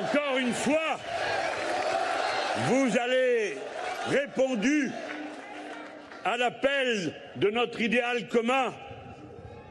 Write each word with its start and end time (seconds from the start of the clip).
Encore 0.00 0.38
une 0.38 0.54
fois, 0.54 0.98
vous 2.68 2.96
allez 2.98 3.54
répondu 4.08 4.90
à 6.24 6.38
l'appel 6.38 7.14
de 7.36 7.50
notre 7.50 7.82
idéal 7.82 8.26
commun 8.28 8.72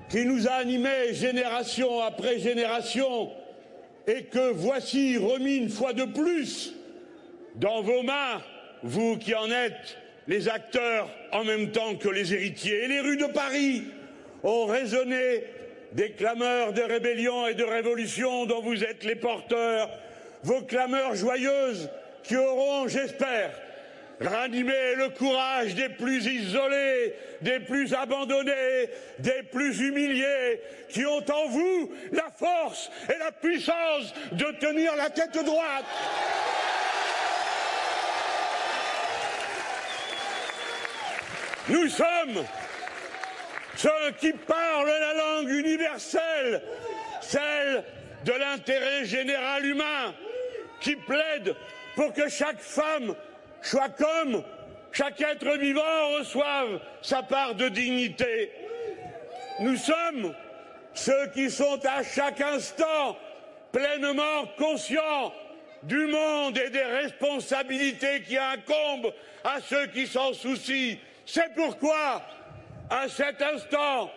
qui 0.08 0.26
nous 0.26 0.48
a 0.48 0.52
animés 0.52 1.14
génération 1.14 2.02
après 2.02 2.38
génération 2.38 3.32
et 4.06 4.26
que 4.26 4.52
voici 4.52 5.18
remis 5.18 5.56
une 5.56 5.70
fois 5.70 5.94
de 5.94 6.06
plus 6.06 6.76
dans 7.56 7.82
vos 7.82 8.04
mains, 8.04 8.44
vous 8.84 9.18
qui 9.18 9.34
en 9.34 9.50
êtes 9.50 9.98
les 10.28 10.48
acteurs 10.48 11.10
en 11.32 11.44
même 11.44 11.72
temps 11.72 11.96
que 11.96 12.10
les 12.10 12.36
héritiers. 12.36 12.84
Et 12.84 12.88
les 12.88 13.00
rues 13.00 13.18
de 13.18 13.26
Paris 13.26 13.86
ont 14.44 14.68
résonné 14.68 15.44
des 15.94 16.12
clameurs 16.12 16.74
de 16.74 16.84
rébellion 16.84 17.48
et 17.48 17.56
de 17.56 17.64
révolution 17.64 18.46
dont 18.46 18.62
vous 18.62 18.84
êtes 18.84 19.04
les 19.04 19.16
porteurs, 19.16 19.90
vos 20.44 20.62
clameurs 20.62 21.16
joyeuses 21.16 21.90
qui 22.24 22.36
auront, 22.36 22.88
j'espère, 22.88 23.52
ranimé 24.22 24.96
le 24.96 25.10
courage 25.10 25.76
des 25.76 25.90
plus 25.90 26.26
isolés, 26.26 27.16
des 27.42 27.60
plus 27.60 27.94
abandonnés, 27.94 28.90
des 29.20 29.44
plus 29.44 29.80
humiliés, 29.80 30.62
qui 30.90 31.06
ont 31.06 31.24
en 31.32 31.48
vous 31.48 31.92
la 32.12 32.28
force 32.38 32.92
et 33.08 33.18
la 33.18 33.32
puissance 33.32 34.14
de 34.34 34.46
tenir 34.60 34.96
la 34.96 35.10
tête 35.10 35.44
droite. 35.44 35.86
Nous 41.70 41.88
sommes 41.88 42.46
ceux 43.76 44.12
qui 44.20 44.34
parlent 44.34 44.88
la 44.88 45.14
langue 45.14 45.50
universelle, 45.50 46.62
celle 47.22 47.84
de 48.26 48.34
l'intérêt 48.34 49.06
général 49.06 49.66
humain, 49.66 50.14
qui 50.80 50.96
plaident 50.96 51.56
pour 51.96 52.14
que 52.14 52.30
chaque 52.30 52.60
femme 52.60 53.16
soit 53.62 53.90
comme 53.90 54.44
chaque 54.92 55.22
être 55.22 55.58
vivant 55.58 56.10
reçoive 56.18 56.80
sa 57.02 57.22
part 57.24 57.56
de 57.56 57.70
dignité. 57.70 58.52
Nous 59.60 59.76
sommes 59.76 60.34
ceux 60.94 61.28
qui 61.34 61.50
sont 61.50 61.80
à 61.86 62.04
chaque 62.04 62.42
instant 62.42 63.18
pleinement 63.72 64.46
conscients 64.58 65.34
du 65.84 66.08
monde 66.08 66.58
et 66.58 66.70
des 66.70 66.84
responsabilités 66.84 68.22
qui 68.22 68.38
incombent 68.38 69.14
à 69.44 69.62
ceux 69.62 69.88
qui 69.88 70.08
s'en 70.08 70.34
soucient. 70.34 70.98
C'est 71.26 71.54
pourquoi, 71.56 72.22
à 72.90 73.08
cet 73.08 73.42
instant, 73.42 74.12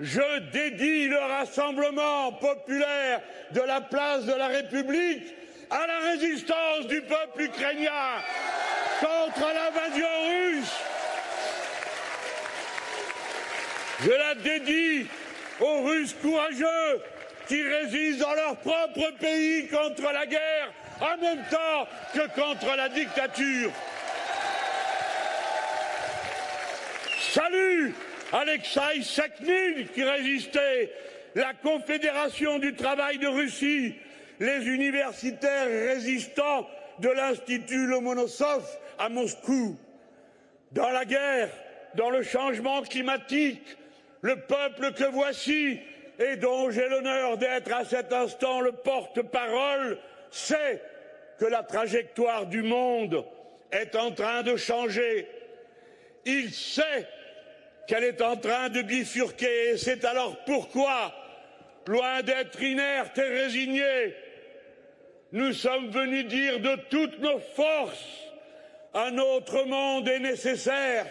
je 0.00 0.38
dédie 0.50 1.08
le 1.08 1.18
rassemblement 1.18 2.32
populaire 2.32 3.20
de 3.52 3.60
la 3.60 3.80
place 3.80 4.24
de 4.24 4.32
la 4.32 4.48
République 4.48 5.34
à 5.70 5.86
la 5.86 5.98
résistance 6.10 6.86
du 6.88 7.00
peuple 7.02 7.42
ukrainien 7.42 7.90
contre 9.00 9.52
l'invasion 9.54 10.08
russe. 10.28 10.72
Je 14.02 14.10
la 14.10 14.34
dédie 14.34 15.06
aux 15.60 15.82
Russes 15.82 16.14
courageux 16.20 17.02
qui 17.48 17.62
résistent 17.62 18.20
dans 18.20 18.34
leur 18.34 18.56
propre 18.56 19.10
pays 19.18 19.68
contre 19.68 20.12
la 20.12 20.26
guerre 20.26 20.72
en 21.00 21.16
même 21.20 21.44
temps 21.50 21.88
que 22.12 22.26
contre 22.40 22.76
la 22.76 22.88
dictature. 22.88 23.70
Salut 27.32 27.94
Alexei 28.32 29.02
Sakhnin 29.02 29.84
qui 29.94 30.02
résistait, 30.02 30.92
la 31.34 31.52
Confédération 31.52 32.58
du 32.58 32.74
travail 32.74 33.18
de 33.18 33.26
Russie, 33.26 33.94
les 34.40 34.66
universitaires 34.66 35.66
résistants 35.66 36.68
de 36.98 37.08
l'Institut 37.08 37.86
Lomonosov 37.86 38.64
à 38.98 39.08
Moscou. 39.08 39.76
Dans 40.72 40.90
la 40.90 41.04
guerre, 41.04 41.50
dans 41.94 42.10
le 42.10 42.22
changement 42.22 42.82
climatique, 42.82 43.76
le 44.20 44.36
peuple 44.36 44.92
que 44.92 45.04
voici 45.04 45.78
et 46.18 46.36
dont 46.36 46.70
j'ai 46.70 46.88
l'honneur 46.88 47.36
d'être 47.36 47.72
à 47.72 47.84
cet 47.84 48.12
instant 48.12 48.60
le 48.60 48.72
porte-parole 48.72 49.98
sait 50.30 50.82
que 51.38 51.44
la 51.44 51.62
trajectoire 51.62 52.46
du 52.46 52.62
monde 52.62 53.24
est 53.70 53.94
en 53.94 54.10
train 54.12 54.42
de 54.42 54.56
changer. 54.56 55.28
Il 56.24 56.52
sait 56.52 57.06
qu'elle 57.86 58.04
est 58.04 58.22
en 58.22 58.36
train 58.36 58.68
de 58.68 58.82
bifurquer 58.82 59.70
et 59.70 59.76
c'est 59.76 60.04
alors 60.04 60.36
pourquoi, 60.44 61.14
loin 61.86 62.22
d'être 62.22 62.60
inerte 62.60 63.18
et 63.18 63.22
résigné, 63.22 64.14
nous 65.32 65.52
sommes 65.52 65.90
venus 65.90 66.26
dire 66.26 66.60
de 66.60 66.76
toutes 66.90 67.18
nos 67.18 67.38
forces 67.38 68.26
un 68.96 69.18
autre 69.18 69.64
monde 69.64 70.08
est 70.08 70.18
nécessaire. 70.18 71.06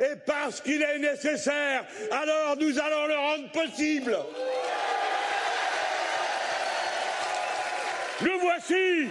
Et 0.00 0.16
parce 0.26 0.60
qu'il 0.60 0.82
est 0.82 0.98
nécessaire, 0.98 1.84
alors 2.10 2.56
nous 2.56 2.78
allons 2.78 3.06
le 3.06 3.14
rendre 3.14 3.50
possible. 3.50 4.16
Nous 8.20 8.38
voici, 8.40 9.08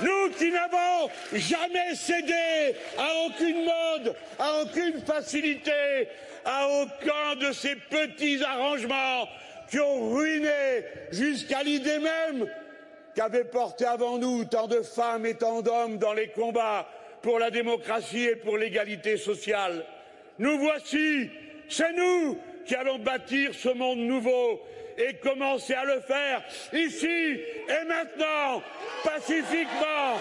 nous 0.00 0.30
qui 0.36 0.50
n'avons 0.50 1.10
jamais 1.32 1.94
cédé 1.94 2.74
à 2.98 3.26
aucune 3.26 3.64
mode, 3.64 4.14
à 4.38 4.62
aucune 4.62 5.00
facilité, 5.02 6.08
à 6.44 6.68
aucun 6.68 7.36
de 7.36 7.52
ces 7.52 7.74
petits 7.74 8.42
arrangements 8.44 9.28
qui 9.70 9.78
ont 9.80 10.10
ruiné 10.10 10.84
jusqu'à 11.12 11.62
l'idée 11.62 11.98
même 11.98 12.48
qu'avaient 13.20 13.44
porté 13.44 13.84
avant 13.84 14.16
nous 14.16 14.46
tant 14.46 14.66
de 14.66 14.80
femmes 14.80 15.26
et 15.26 15.34
tant 15.34 15.60
d'hommes 15.60 15.98
dans 15.98 16.14
les 16.14 16.28
combats 16.28 16.88
pour 17.20 17.38
la 17.38 17.50
démocratie 17.50 18.24
et 18.24 18.36
pour 18.36 18.56
l'égalité 18.56 19.18
sociale. 19.18 19.84
Nous 20.38 20.58
voici, 20.58 21.28
c'est 21.68 21.92
nous 21.92 22.38
qui 22.64 22.74
allons 22.74 22.98
bâtir 22.98 23.50
ce 23.52 23.68
monde 23.68 23.98
nouveau 23.98 24.62
et 24.96 25.16
commencer 25.16 25.74
à 25.74 25.84
le 25.84 26.00
faire 26.00 26.42
ici 26.72 27.06
et 27.06 27.84
maintenant, 27.86 28.62
pacifiquement, 29.04 30.16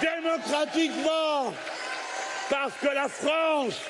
démocratiquement, 0.00 1.52
parce 2.48 2.74
que 2.74 2.94
la 2.94 3.08
France 3.08 3.80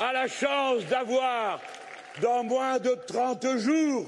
a 0.00 0.14
la 0.14 0.28
chance 0.28 0.86
d'avoir, 0.86 1.60
dans 2.22 2.42
moins 2.42 2.78
de 2.78 2.96
30 3.06 3.58
jours, 3.58 4.06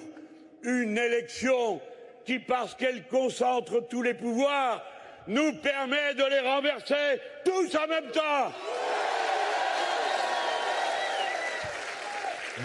une 0.63 0.97
élection 0.97 1.83
qui, 2.25 2.39
parce 2.39 2.75
qu'elle 2.75 3.07
concentre 3.07 3.81
tous 3.89 4.03
les 4.03 4.15
pouvoirs, 4.15 4.83
nous 5.27 5.55
permet 5.55 6.15
de 6.15 6.25
les 6.25 6.41
renverser 6.41 7.21
tous 7.45 7.75
en 7.77 7.87
même 7.87 8.11
temps. 8.11 8.53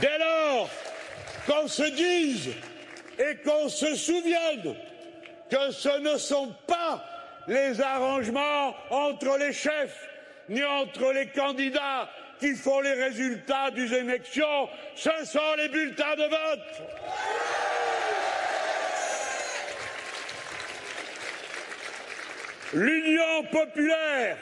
Dès 0.02 0.18
lors 0.20 0.70
qu'on 1.48 1.68
se 1.68 1.84
dise 1.84 2.50
et 3.18 3.38
qu'on 3.38 3.70
se 3.70 3.96
souvienne 3.96 4.76
que 5.50 5.72
ce 5.72 6.00
ne 6.00 6.18
sont 6.18 6.54
pas 6.68 7.04
les 7.48 7.82
arrangements 7.82 8.76
entre 8.92 9.38
les 9.38 9.54
chefs 9.54 10.08
ni 10.48 10.64
entre 10.64 11.12
les 11.12 11.28
candidats 11.28 12.10
qui 12.40 12.56
font 12.56 12.80
les 12.80 12.94
résultats 12.94 13.72
d'une 13.72 13.92
élection, 13.92 14.70
ce 14.96 15.10
sont 15.26 15.56
les 15.58 15.68
bulletins 15.70 16.16
de 16.16 16.24
vote. 16.24 16.82
L'Union 22.74 23.44
populaire, 23.52 24.38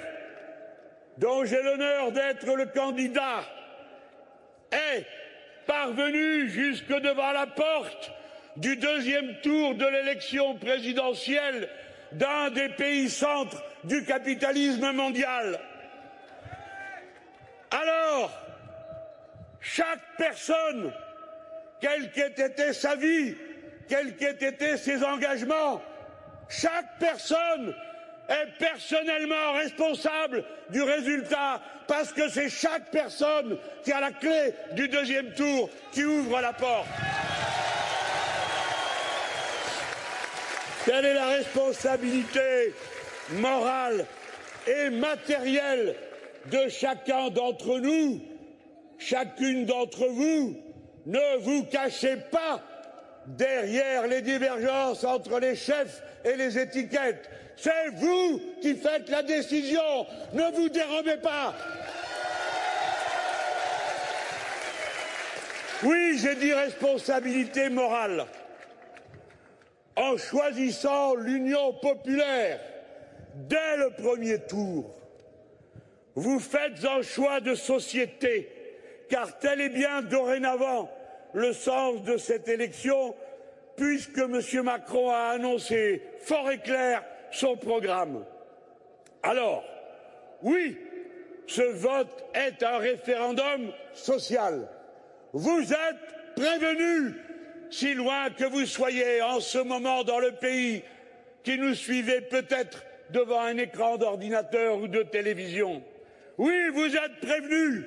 dont 1.18 1.45
j'ai 1.45 1.62
l'honneur 1.62 2.12
d'être 2.12 2.56
le 2.56 2.65
candidat, 2.65 3.44
est 4.71 5.06
parvenue 5.65 6.50
jusque 6.50 6.94
devant 6.94 7.31
la 7.31 7.47
porte 7.47 8.12
du 8.57 8.75
deuxième 8.75 9.39
tour 9.41 9.75
de 9.75 9.85
l'élection 9.85 10.56
présidentielle 10.56 11.69
d'un 12.12 12.50
des 12.50 12.69
pays 12.69 13.09
centres 13.09 13.63
du 13.85 14.03
capitalisme 14.03 14.91
mondial. 14.91 15.59
Alors, 17.71 18.31
chaque 19.62 20.15
personne, 20.18 20.91
quelle 21.79 22.12
qu'ait 22.12 22.45
été 22.45 22.74
sa 22.74 22.95
vie, 22.95 23.35
quels 23.88 24.15
qu'aient 24.18 24.50
été 24.50 24.75
ses 24.77 25.03
engagements, 25.03 25.81
chaque 26.50 26.97
personne 27.00 27.74
est 28.29 28.57
personnellement 28.59 29.53
responsable 29.53 30.44
du 30.69 30.81
résultat 30.81 31.62
parce 31.88 32.12
que 32.12 32.29
c'est 32.29 32.50
chaque 32.50 32.91
personne 32.91 33.57
qui 33.83 33.91
a 33.91 34.01
la 34.01 34.12
clé 34.12 34.53
du 34.74 34.89
deuxième 34.89 35.33
tour 35.33 35.69
qui 35.91 36.03
ouvre 36.03 36.41
la 36.41 36.53
porte. 36.53 36.88
Quelle 40.85 41.06
est 41.06 41.13
la 41.13 41.27
responsabilité 41.27 42.74
morale 43.31 44.06
et 44.65 44.89
matérielle 44.89 45.95
de 46.45 46.69
chacun 46.69 47.29
d'entre 47.29 47.79
nous, 47.79 48.21
chacune 48.97 49.65
d'entre 49.65 50.06
vous 50.07 50.62
Ne 51.06 51.38
vous 51.39 51.63
cachez 51.65 52.18
pas 52.31 52.62
derrière 53.27 54.07
les 54.07 54.21
divergences 54.21 55.03
entre 55.03 55.39
les 55.39 55.56
chefs 55.56 56.01
et 56.24 56.35
les 56.35 56.57
étiquettes. 56.57 57.29
C'est 57.57 57.89
vous 57.95 58.41
qui 58.62 58.75
faites 58.75 59.09
la 59.09 59.24
décision. 59.24 60.06
Ne 60.33 60.56
vous 60.56 60.69
dérobez 60.69 61.18
pas. 61.18 61.53
Oui, 65.83 66.18
j'ai 66.19 66.35
dit 66.35 66.53
responsabilité 66.53 67.69
morale. 67.69 68.25
En 69.95 70.18
choisissant 70.18 71.15
l'Union 71.15 71.74
populaire 71.74 72.59
dès 73.33 73.77
le 73.77 73.89
premier 73.91 74.39
tour, 74.39 74.95
vous 76.15 76.39
faites 76.39 76.83
un 76.85 77.01
choix 77.01 77.39
de 77.41 77.53
société, 77.53 78.50
car 79.09 79.38
tel 79.39 79.62
est 79.62 79.69
bien 79.69 80.01
dorénavant 80.01 80.89
le 81.38 81.54
sens 81.54 82.01
de 82.04 82.18
cette 82.18 82.48
élection, 82.48 83.16
puisque 83.75 84.18
M. 84.18 84.42
Macron 84.63 85.12
a 85.12 85.34
annoncé 85.36 86.01
fort 86.22 86.50
et 86.50 86.57
clair 86.57 87.04
son 87.31 87.56
programme. 87.56 88.25
Alors, 89.22 89.63
oui, 90.42 90.80
ce 91.45 91.62
vote 91.62 92.25
est 92.34 92.63
un 92.63 92.80
référendum 92.80 93.72
social. 93.94 94.68
Vous 95.31 95.62
êtes 95.62 96.36
prévenus, 96.36 97.13
si 97.69 97.94
loin 97.94 98.31
que 98.31 98.45
vous 98.45 98.66
soyez 98.66 99.22
en 99.22 99.39
ce 99.39 99.60
moment 99.60 100.04
dans 100.04 100.19
le 100.19 100.31
pays, 100.31 100.81
qui 101.44 101.60
nous 101.60 101.75
suivez 101.75 102.22
peut-être 102.22 102.84
devant 103.12 103.42
un 103.42 103.57
écran 103.57 103.98
d'ordinateur 103.98 104.80
ou 104.80 104.88
de 104.88 105.04
télévision. 105.04 105.84
Oui, 106.39 106.69
vous 106.74 106.95
êtes 106.95 107.19
prévenus. 107.22 107.86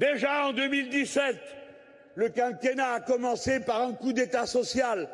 Déjà 0.00 0.46
en 0.46 0.54
2017, 0.54 1.36
le 2.14 2.30
quinquennat 2.30 2.94
a 2.94 3.00
commencé 3.00 3.60
par 3.60 3.82
un 3.82 3.92
coup 3.92 4.14
d'État 4.14 4.46
social 4.46 5.10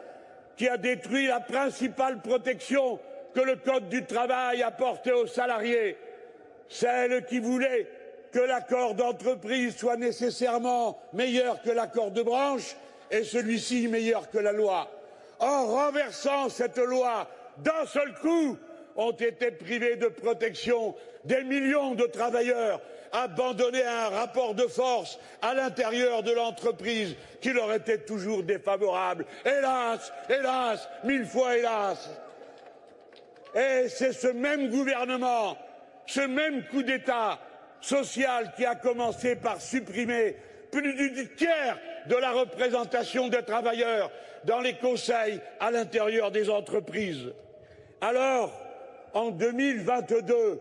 qui 0.57 0.69
a 0.69 0.77
détruit 0.77 1.27
la 1.27 1.41
principale 1.41 2.21
protection 2.21 3.01
que 3.35 3.41
le 3.41 3.57
Code 3.57 3.89
du 3.89 4.05
travail 4.05 4.63
apportait 4.63 5.11
aux 5.11 5.27
salariés, 5.27 5.97
celle 6.69 7.27
qui 7.27 7.41
voulait 7.41 7.89
que 8.31 8.39
l'accord 8.39 8.95
d'entreprise 8.95 9.77
soit 9.77 9.97
nécessairement 9.97 11.01
meilleur 11.13 11.61
que 11.63 11.71
l'accord 11.71 12.13
de 12.13 12.23
branche 12.23 12.77
et 13.11 13.25
celui-ci 13.25 13.89
meilleur 13.89 14.31
que 14.31 14.39
la 14.39 14.53
loi. 14.53 14.89
En 15.41 15.67
renversant 15.67 16.49
cette 16.49 16.79
loi 16.79 17.29
d'un 17.59 17.87
seul 17.87 18.15
coup, 18.23 18.57
ont 18.95 19.11
été 19.11 19.51
privés 19.51 19.97
de 19.97 20.07
protection 20.07 20.95
des 21.25 21.43
millions 21.43 21.97
de 21.97 22.05
travailleurs 22.05 22.81
abandonnés 23.13 23.83
à 23.83 24.07
un 24.07 24.09
rapport 24.11 24.55
de 24.55 24.67
force 24.67 25.19
à 25.43 25.55
l'intérieur 25.55 26.23
de 26.23 26.33
l'entreprise 26.33 27.15
qui 27.41 27.53
leur 27.53 27.73
était 27.73 27.99
toujours 27.99 28.43
défavorable. 28.43 29.27
Hélas, 29.45 30.13
hélas, 30.29 30.89
mille 31.05 31.27
fois 31.27 31.57
hélas. 31.57 32.11
Et 33.55 33.89
c'est 33.89 34.13
ce 34.13 34.29
même 34.29 34.71
gouvernement, 34.71 35.57
ce 36.07 36.21
même 36.21 36.65
coup 36.65 36.83
d'État 36.83 37.39
social 37.81 38.53
qui 38.57 38.65
a 38.65 38.75
commencé 38.75 39.37
par 39.37 39.61
supprimer 39.61 40.37
plus 40.71 41.11
du 41.11 41.35
tiers 41.35 41.79
de 42.07 42.17
la 42.17 42.33
représentation 42.33 43.29
des 43.29 43.43
travailleurs 43.43 44.11
dans 44.45 44.61
les 44.61 44.75
conseils 44.75 45.41
à 45.61 45.71
l'intérieur 45.71 46.31
des 46.31 46.51
entreprises. 46.51 47.33
Alors, 48.01 48.53
en 49.15 49.31
2022, 49.31 50.61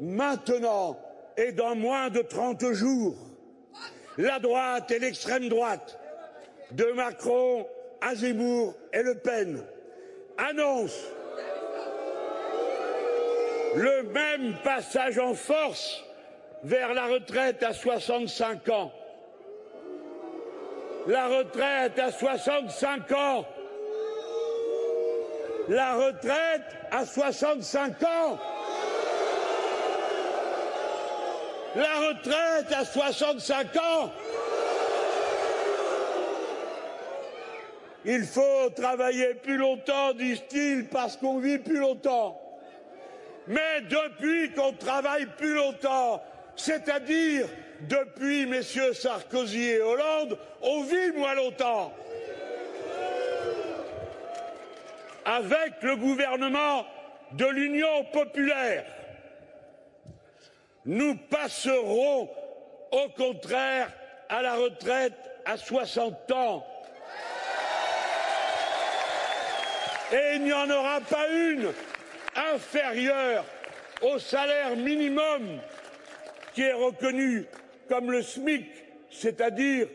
maintenant 0.00 0.98
et 1.36 1.52
dans 1.52 1.74
moins 1.74 2.10
de 2.10 2.20
30 2.20 2.72
jours, 2.72 3.16
la 4.18 4.38
droite 4.38 4.90
et 4.90 4.98
l'extrême 4.98 5.48
droite 5.48 5.98
de 6.72 6.84
Macron, 6.92 7.66
Azemmour 8.00 8.74
et 8.92 9.02
Le 9.02 9.14
Pen 9.16 9.64
annoncent 10.38 11.06
le 13.74 14.02
même 14.02 14.54
passage 14.62 15.18
en 15.18 15.34
force 15.34 16.04
vers 16.62 16.92
la 16.94 17.06
retraite 17.06 17.62
à 17.62 17.72
65 17.72 18.68
ans. 18.68 18.92
La 21.06 21.26
retraite 21.26 21.98
à 21.98 22.12
65 22.12 23.12
ans 23.12 23.46
la 25.68 25.94
retraite 25.94 26.62
à 26.90 27.04
65 27.04 28.02
ans. 28.02 28.38
La 31.74 32.08
retraite 32.08 32.72
à 32.72 32.84
65 32.84 33.76
ans. 33.76 34.12
Il 38.04 38.24
faut 38.24 38.68
travailler 38.74 39.34
plus 39.34 39.56
longtemps, 39.56 40.12
disent-ils, 40.12 40.86
parce 40.88 41.16
qu'on 41.16 41.38
vit 41.38 41.58
plus 41.58 41.78
longtemps. 41.78 42.40
Mais 43.46 43.80
depuis 43.82 44.52
qu'on 44.52 44.72
travaille 44.72 45.26
plus 45.26 45.54
longtemps, 45.54 46.22
c'est-à-dire 46.56 47.46
depuis 47.82 48.46
messieurs 48.46 48.92
Sarkozy 48.92 49.70
et 49.70 49.80
Hollande, 49.80 50.38
on 50.62 50.82
vit 50.82 51.12
moins 51.16 51.34
longtemps. 51.34 51.92
avec 55.24 55.82
le 55.82 55.96
gouvernement 55.96 56.86
de 57.32 57.46
l'Union 57.46 58.04
populaire. 58.12 58.84
Nous 60.84 61.16
passerons 61.16 62.28
au 62.90 63.08
contraire 63.16 63.92
à 64.28 64.42
la 64.42 64.54
retraite 64.54 65.14
à 65.44 65.56
60 65.56 66.32
ans. 66.32 66.66
Et 70.12 70.36
il 70.36 70.42
n'y 70.42 70.52
en 70.52 70.68
aura 70.68 71.00
pas 71.00 71.28
une 71.28 71.72
inférieure 72.54 73.44
au 74.02 74.18
salaire 74.18 74.76
minimum 74.76 75.60
qui 76.54 76.62
est 76.62 76.72
reconnu 76.72 77.46
comme 77.88 78.10
le 78.10 78.22
SMIC, 78.22 78.66
c'est-à-dire 79.10 79.86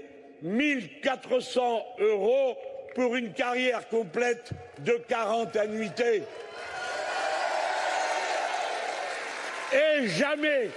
1400 0.42 1.86
euros 2.00 2.57
pour 2.95 3.16
une 3.16 3.34
carrière 3.34 3.88
complète 3.89 4.51
de 4.79 4.94
40 5.08 5.56
annuités. 5.56 6.24
Jamais, 10.06 10.70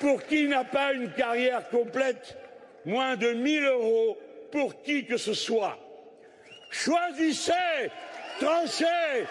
pour 0.00 0.22
qui 0.24 0.46
n'a 0.46 0.64
pas 0.64 0.92
une 0.92 1.10
carrière 1.12 1.68
complète, 1.68 2.36
moins 2.84 3.16
de 3.16 3.32
1000 3.32 3.64
euros 3.64 4.18
pour 4.52 4.82
qui 4.82 5.04
que 5.04 5.16
ce 5.16 5.34
soit. 5.34 5.78
Choisissez, 6.70 7.90
tranchez 8.40 9.26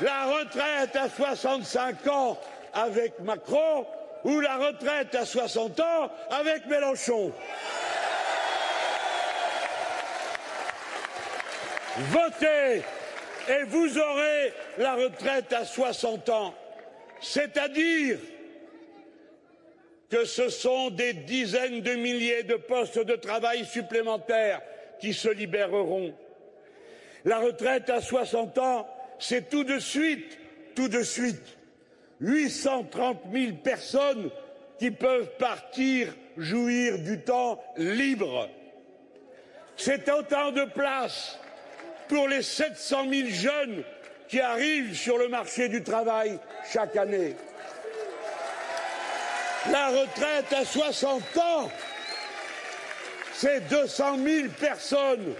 la 0.00 0.24
retraite 0.26 0.96
à 0.96 1.08
65 1.08 2.06
ans 2.08 2.38
avec 2.72 3.18
Macron 3.20 3.86
ou 4.24 4.40
la 4.40 4.56
retraite 4.56 5.14
à 5.14 5.24
60 5.24 5.80
ans 5.80 6.10
avec 6.30 6.66
Mélenchon. 6.66 7.32
Votez 11.96 12.82
et 13.48 13.62
vous 13.64 13.98
aurez 13.98 14.54
la 14.78 14.94
retraite 14.94 15.52
à 15.52 15.64
60 15.64 16.28
ans. 16.28 16.54
C'est-à-dire 17.20 18.18
que 20.10 20.24
ce 20.24 20.48
sont 20.48 20.90
des 20.90 21.12
dizaines 21.12 21.82
de 21.82 21.94
milliers 21.94 22.42
de 22.42 22.56
postes 22.56 22.98
de 22.98 23.14
travail 23.14 23.64
supplémentaires 23.64 24.60
qui 25.00 25.14
se 25.14 25.28
libéreront. 25.28 26.14
La 27.24 27.38
retraite 27.38 27.88
à 27.90 28.00
60 28.00 28.58
ans, 28.58 28.88
c'est 29.18 29.48
tout 29.48 29.64
de 29.64 29.78
suite, 29.78 30.38
tout 30.74 30.88
de 30.88 31.02
suite, 31.02 31.58
830 32.20 33.20
000 33.32 33.56
personnes 33.62 34.30
qui 34.78 34.90
peuvent 34.90 35.30
partir 35.38 36.14
jouir 36.36 36.98
du 36.98 37.20
temps 37.20 37.62
libre. 37.76 38.48
C'est 39.76 40.08
autant 40.10 40.52
de 40.52 40.64
places 40.64 41.38
pour 42.08 42.28
les 42.28 42.42
700 42.42 43.08
000 43.08 43.28
jeunes 43.28 43.84
qui 44.30 44.40
arrivent 44.40 44.96
sur 44.96 45.18
le 45.18 45.26
marché 45.26 45.68
du 45.68 45.82
travail 45.82 46.38
chaque 46.72 46.96
année. 46.96 47.34
La 49.72 49.88
retraite 49.88 50.52
à 50.52 50.64
60 50.64 51.36
ans, 51.38 51.70
c'est 53.32 53.68
200 53.68 54.18
000 54.24 54.48
personnes 54.60 55.34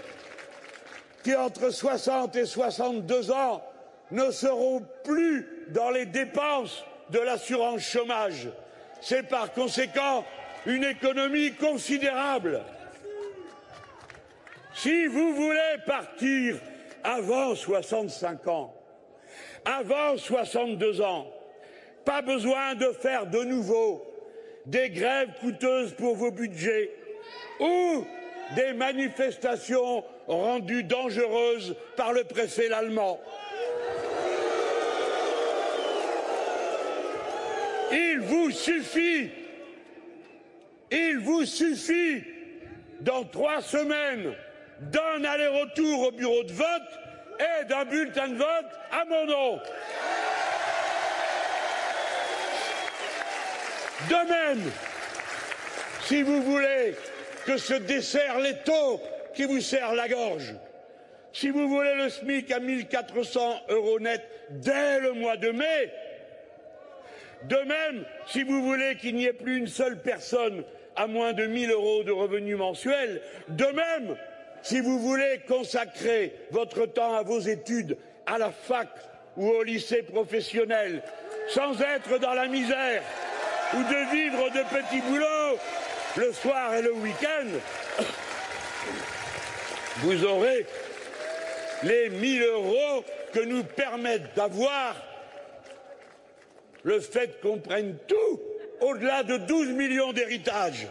qui, 1.23 1.33
entre 1.33 1.69
60 1.69 2.35
et 2.35 2.45
62 2.45 3.31
ans, 3.31 3.63
ne 4.11 4.29
seront 4.29 4.85
plus 5.05 5.47
dans 5.69 5.89
les 5.89 6.05
dépenses 6.05 6.83
de 7.11 7.19
l'assurance 7.19 7.81
chômage. 7.83 8.49
C'est 8.99 9.23
par 9.23 9.53
conséquent 9.53 10.25
une 10.65 10.83
économie 10.83 11.53
considérable. 11.53 12.61
Si 14.75 15.07
vous 15.07 15.33
voulez 15.33 15.77
partir 15.85 16.57
avant 17.03 17.55
65 17.55 18.47
ans, 18.47 18.80
avant 19.65 20.17
62 20.17 21.01
ans, 21.01 21.27
pas 22.05 22.21
besoin 22.21 22.75
de 22.75 22.91
faire 22.91 23.27
de 23.27 23.43
nouveau 23.43 24.05
des 24.65 24.89
grèves 24.89 25.31
coûteuses 25.39 25.93
pour 25.93 26.15
vos 26.15 26.31
budgets 26.31 26.91
ou 27.59 28.05
des 28.55 28.73
manifestations 28.73 30.03
rendues 30.27 30.83
dangereuses 30.83 31.75
par 31.95 32.13
le 32.13 32.23
préfet 32.23 32.67
l'allemand. 32.69 33.19
Il 37.91 38.19
vous 38.21 38.51
suffit, 38.51 39.29
il 40.91 41.17
vous 41.19 41.45
suffit, 41.45 42.23
dans 43.01 43.23
trois 43.25 43.61
semaines, 43.61 44.33
d'un 44.79 45.23
aller-retour 45.23 46.07
au 46.07 46.11
bureau 46.11 46.43
de 46.43 46.53
vote 46.53 46.99
et 47.41 47.65
d'un 47.65 47.85
bulletin 47.85 48.27
de 48.27 48.35
vote 48.35 48.71
à 48.91 49.05
mon 49.05 49.25
nom. 49.25 49.59
De 54.09 54.29
même, 54.29 54.71
si 56.01 56.21
vous 56.23 56.41
voulez 56.41 56.95
que 57.45 57.57
ce 57.57 57.73
dessert 57.73 58.37
taux 58.65 59.01
qui 59.33 59.45
vous 59.45 59.61
serre 59.61 59.93
la 59.93 60.07
gorge, 60.07 60.55
si 61.33 61.49
vous 61.49 61.69
voulez 61.69 61.95
le 61.95 62.09
SMIC 62.09 62.51
à 62.51 62.59
1400 62.59 63.61
euros 63.69 63.99
net 63.99 64.21
dès 64.49 64.99
le 64.99 65.13
mois 65.13 65.37
de 65.37 65.51
mai, 65.51 65.91
de 67.43 67.57
même, 67.57 68.05
si 68.27 68.43
vous 68.43 68.61
voulez 68.63 68.95
qu'il 68.97 69.15
n'y 69.15 69.25
ait 69.25 69.33
plus 69.33 69.57
une 69.57 69.67
seule 69.67 69.99
personne 70.01 70.63
à 70.95 71.07
moins 71.07 71.33
de 71.33 71.45
1000 71.45 71.71
euros 71.71 72.03
de 72.03 72.11
revenus 72.11 72.57
mensuels, 72.57 73.21
de 73.47 73.65
même, 73.65 74.17
si 74.63 74.79
vous 74.79 74.99
voulez 74.99 75.41
consacrer 75.47 76.33
votre 76.51 76.85
temps 76.85 77.15
à 77.15 77.23
vos 77.23 77.39
études, 77.39 77.97
à 78.25 78.37
la 78.37 78.51
fac 78.51 78.89
ou 79.37 79.47
au 79.47 79.63
lycée 79.63 80.03
professionnel, 80.03 81.01
sans 81.49 81.79
être 81.81 82.19
dans 82.19 82.33
la 82.33 82.47
misère 82.47 83.01
ou 83.73 83.83
de 83.83 84.11
vivre 84.11 84.49
de 84.49 84.63
petits 84.63 85.01
boulots 85.01 85.57
le 86.17 86.33
soir 86.33 86.73
et 86.75 86.81
le 86.81 86.93
week-end, 86.93 87.47
vous 89.99 90.25
aurez 90.25 90.65
les 91.83 92.09
1000 92.09 92.43
euros 92.43 93.03
que 93.33 93.39
nous 93.39 93.63
permettent 93.63 94.35
d'avoir 94.35 94.95
le 96.83 96.99
fait 96.99 97.39
qu'on 97.41 97.59
prenne 97.59 97.95
tout 98.07 98.41
au-delà 98.81 99.23
de 99.23 99.37
12 99.37 99.69
millions 99.69 100.13
d'héritages. 100.13 100.87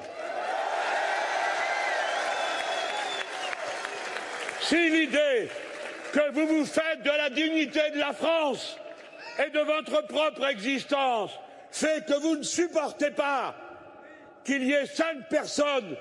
Si 4.71 4.77
l'idée 4.89 5.49
que 6.13 6.31
vous 6.31 6.47
vous 6.47 6.65
faites 6.65 7.03
de 7.03 7.11
la 7.11 7.29
dignité 7.29 7.91
de 7.93 7.99
la 7.99 8.13
France 8.13 8.79
et 9.45 9.51
de 9.51 9.59
votre 9.59 10.07
propre 10.07 10.47
existence. 10.47 11.33
Fait 11.73 12.07
que 12.07 12.15
vous 12.21 12.37
ne 12.37 12.45
supportez 12.45 13.11
pas 13.11 13.57
qu'il 14.45 14.63
y 14.63 14.73
ait 14.73 14.87
cinq 14.87 15.29
personnes 15.29 15.97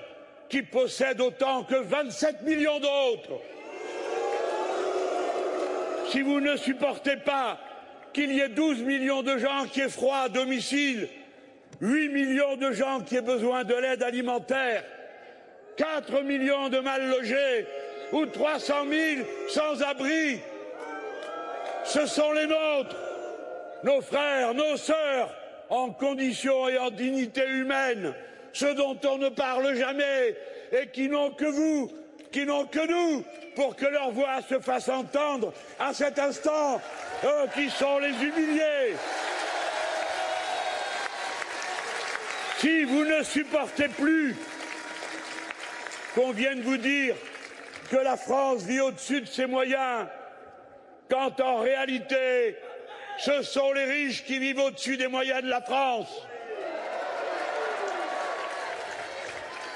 qui 0.48 0.62
possèdent 0.62 1.20
autant 1.20 1.64
que 1.64 1.74
27 1.74 2.42
millions 2.42 2.78
d'autres, 2.78 3.40
si 6.12 6.20
vous 6.22 6.38
ne 6.38 6.56
supportez 6.56 7.16
pas 7.16 7.58
qu'il 8.12 8.32
y 8.32 8.38
ait 8.38 8.50
12 8.50 8.82
millions 8.82 9.24
de 9.24 9.36
gens 9.36 9.66
qui 9.66 9.80
aient 9.80 9.88
froid 9.88 10.18
à 10.18 10.28
domicile, 10.28 11.08
8 11.80 12.08
millions 12.10 12.56
de 12.56 12.70
gens 12.70 13.00
qui 13.00 13.16
aient 13.16 13.20
besoin 13.20 13.64
de 13.64 13.74
l'aide 13.74 14.04
alimentaire, 14.04 14.84
4 15.76 16.22
millions 16.22 16.68
de 16.68 16.78
mal 16.78 17.08
logés, 17.08 17.66
ou 18.12 18.26
300 18.26 18.74
000 18.88 19.26
sans-abri. 19.48 20.40
Ce 21.84 22.06
sont 22.06 22.32
les 22.32 22.46
nôtres, 22.46 22.96
nos 23.84 24.00
frères, 24.00 24.54
nos 24.54 24.76
sœurs, 24.76 25.34
en 25.68 25.90
condition 25.90 26.68
et 26.68 26.78
en 26.78 26.90
dignité 26.90 27.46
humaine, 27.46 28.12
ceux 28.52 28.74
dont 28.74 28.98
on 29.04 29.18
ne 29.18 29.28
parle 29.28 29.74
jamais 29.74 30.36
et 30.72 30.88
qui 30.88 31.08
n'ont 31.08 31.30
que 31.30 31.44
vous, 31.44 31.90
qui 32.32 32.44
n'ont 32.44 32.66
que 32.66 32.86
nous, 32.86 33.24
pour 33.54 33.76
que 33.76 33.86
leur 33.86 34.10
voix 34.10 34.42
se 34.48 34.58
fasse 34.58 34.88
entendre 34.88 35.52
à 35.78 35.92
cet 35.94 36.18
instant, 36.18 36.80
eux 37.24 37.48
qui 37.54 37.70
sont 37.70 37.98
les 37.98 38.10
humiliés. 38.10 38.94
Si 42.58 42.84
vous 42.84 43.04
ne 43.04 43.22
supportez 43.22 43.88
plus 43.88 44.36
qu'on 46.14 46.32
vienne 46.32 46.60
vous 46.62 46.76
dire 46.76 47.14
que 47.90 47.96
la 47.96 48.16
France 48.16 48.62
vit 48.62 48.80
au-dessus 48.80 49.20
de 49.20 49.26
ses 49.26 49.46
moyens, 49.46 50.06
quand 51.10 51.40
en 51.40 51.58
réalité, 51.58 52.56
ce 53.18 53.42
sont 53.42 53.72
les 53.72 53.84
riches 53.84 54.24
qui 54.24 54.38
vivent 54.38 54.60
au-dessus 54.60 54.96
des 54.96 55.08
moyens 55.08 55.42
de 55.42 55.48
la 55.48 55.60
France. 55.60 56.26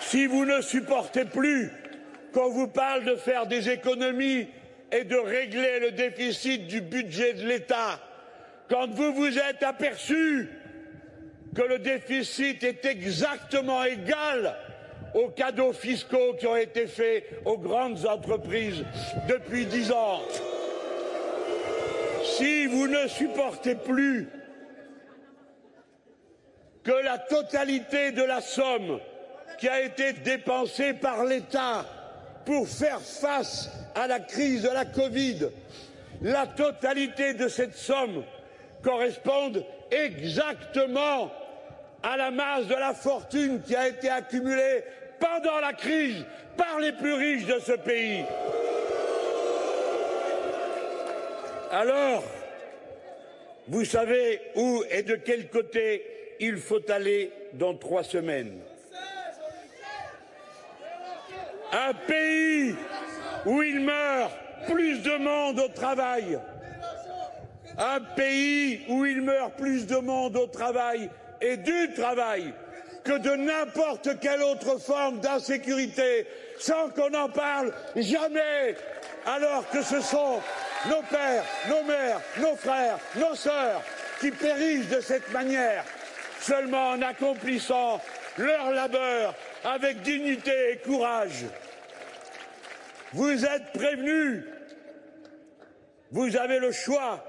Si 0.00 0.26
vous 0.26 0.44
ne 0.44 0.61
supportez 0.61 1.25
plus 1.25 1.73
qu'on 2.33 2.50
vous 2.50 2.68
parle 2.68 3.04
de 3.04 3.16
faire 3.16 3.47
des 3.47 3.68
économies 3.68 4.47
et 4.92 5.02
de 5.02 5.16
régler 5.16 5.80
le 5.80 5.90
déficit 5.90 6.68
du 6.68 6.80
budget 6.80 7.33
de 7.33 7.49
l'État, 7.49 7.99
quand 8.68 8.88
vous 8.90 9.12
vous 9.12 9.38
êtes 9.38 9.64
aperçu 9.64 10.49
que 11.54 11.62
le 11.62 11.80
déficit 11.80 12.62
est 12.62 12.85
exactement 12.85 13.83
égal 13.83 14.56
aux 15.14 15.28
cadeaux 15.28 15.73
fiscaux 15.73 16.35
qui 16.38 16.47
ont 16.47 16.56
été 16.56 16.87
faits 16.87 17.25
aux 17.44 17.56
grandes 17.56 18.04
entreprises 18.06 18.85
depuis 19.28 19.64
dix 19.66 19.92
ans. 19.92 20.21
Si 22.37 22.66
vous 22.66 22.88
ne 22.88 23.06
supportez 23.06 23.76
plus 23.76 24.28
que 26.83 26.90
la 26.90 27.18
totalité 27.18 28.12
de 28.12 28.23
la 28.23 28.40
somme 28.40 28.99
qui 29.59 29.68
a 29.68 29.80
été 29.80 30.12
dépensée 30.12 30.94
par 30.94 31.25
l'État 31.25 31.87
pour 32.44 32.68
faire 32.68 33.00
face 33.00 33.71
à 33.94 34.06
la 34.06 34.18
crise 34.21 34.62
de 34.62 34.68
la 34.68 34.85
Covid, 34.85 35.49
la 36.23 36.47
totalité 36.47 37.35
de 37.35 37.49
cette 37.49 37.76
somme 37.76 38.25
corresponde 38.83 39.64
exactement 39.90 41.30
à 42.02 42.16
la 42.16 42.30
masse 42.30 42.66
de 42.66 42.75
la 42.75 42.92
fortune 42.92 43.62
qui 43.62 43.75
a 43.75 43.88
été 43.88 44.11
accumulée 44.11 44.85
pendant 45.18 45.61
la 45.61 45.73
crise 45.73 46.25
par 46.56 46.78
les 46.80 46.92
plus 46.92 47.14
riches 47.14 47.47
de 47.47 47.59
ce 47.59 47.73
pays. 47.73 48.25
Alors, 51.71 52.23
vous 53.68 53.85
savez 53.85 54.40
où 54.54 54.85
et 54.90 55.02
de 55.02 55.16
quel 55.16 55.49
côté 55.49 56.37
il 56.40 56.59
faut 56.59 56.90
aller 56.90 57.33
dans 57.54 57.75
trois 57.75 58.04
semaines. 58.04 58.61
Un 61.73 61.94
pays 62.06 62.75
où 63.47 63.62
il 63.62 63.80
meurt 63.80 64.33
plus 64.66 65.02
de 65.02 65.16
monde 65.16 65.59
au 65.59 65.68
travail. 65.68 66.38
Un 67.76 68.00
pays 68.14 68.83
où 68.88 69.04
il 69.04 69.23
meurt 69.23 69.54
plus 69.54 69.87
de 69.87 69.97
monde 69.97 70.37
au 70.37 70.47
travail 70.47 71.11
et 71.40 71.56
du 71.56 71.92
travail 71.94 72.52
que 73.04 73.18
de 73.18 73.37
n'importe 73.37 74.18
quelle 74.18 74.42
autre 74.42 74.78
forme 74.80 75.20
d'insécurité, 75.20 76.26
sans 76.58 76.88
qu'on 76.90 77.12
en 77.12 77.28
parle 77.28 77.73
jamais, 77.96 78.75
alors 79.26 79.68
que 79.68 79.82
ce 79.82 80.00
sont 80.00 80.40
nos 80.88 81.02
pères, 81.02 81.44
nos 81.68 81.84
mères, 81.84 82.20
nos 82.38 82.56
frères, 82.56 82.99
nos 83.16 83.34
sœurs 83.34 83.82
qui 84.20 84.30
périssent 84.30 84.88
de 84.88 85.00
cette 85.00 85.30
manière, 85.32 85.84
seulement 86.40 86.90
en 86.90 87.02
accomplissant 87.02 88.00
leur 88.38 88.70
labeur 88.70 89.34
avec 89.64 90.00
dignité 90.00 90.73
et 90.73 90.76
courage. 90.78 91.44
Vous 93.12 93.44
êtes 93.44 93.73
prévenus, 93.73 94.44
vous 96.11 96.37
avez 96.37 96.58
le 96.58 96.73
choix, 96.73 97.23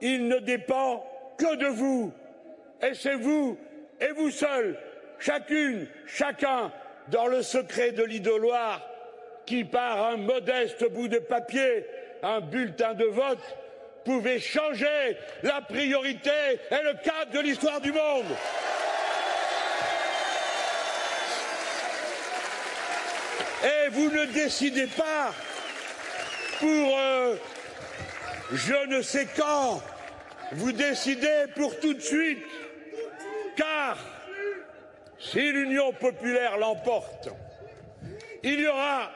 il 0.00 0.28
ne 0.28 0.38
dépend 0.38 1.04
que 1.36 1.56
de 1.56 1.66
vous, 1.66 2.12
et 2.80 2.94
c'est 2.94 3.16
vous 3.16 3.58
et 4.00 4.12
vous 4.12 4.30
seul, 4.30 4.78
chacune, 5.18 5.86
chacun, 6.06 6.72
dans 7.08 7.26
le 7.26 7.42
secret 7.42 7.92
de 7.92 8.02
l'idoloir, 8.02 8.80
qui 9.46 9.64
par 9.64 10.06
un 10.06 10.16
modeste 10.16 10.90
bout 10.90 11.08
de 11.08 11.18
papier, 11.18 11.86
un 12.22 12.40
bulletin 12.40 12.94
de 12.94 13.04
vote, 13.04 13.56
pouvait 14.04 14.38
changer 14.38 15.16
la 15.42 15.60
priorité 15.60 16.30
et 16.70 16.82
le 16.82 16.94
cadre 17.02 17.32
de 17.32 17.40
l'histoire 17.40 17.80
du 17.80 17.92
monde. 17.92 18.26
Et 23.64 23.88
vous 23.90 24.10
ne 24.10 24.26
décidez 24.26 24.86
pas 24.88 25.32
pour 26.58 26.98
euh, 26.98 27.34
je 28.52 28.86
ne 28.88 29.00
sais 29.00 29.26
quand, 29.36 29.82
vous 30.52 30.72
décidez 30.72 31.46
pour 31.56 31.78
tout 31.80 31.94
de 31.94 32.00
suite. 32.00 32.44
Car 33.56 33.96
si 35.18 35.52
l'Union 35.52 35.92
populaire 35.92 36.58
l'emporte, 36.58 37.28
il 38.42 38.60
y 38.60 38.66
aura 38.66 39.10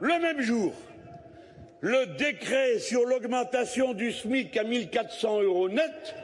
le 0.00 0.18
même 0.18 0.40
jour 0.40 0.74
le 1.80 2.06
décret 2.06 2.78
sur 2.78 3.04
l'augmentation 3.04 3.92
du 3.92 4.10
SMIC 4.12 4.56
à 4.56 4.64
1400 4.64 5.42
euros 5.42 5.68
net 5.68 6.14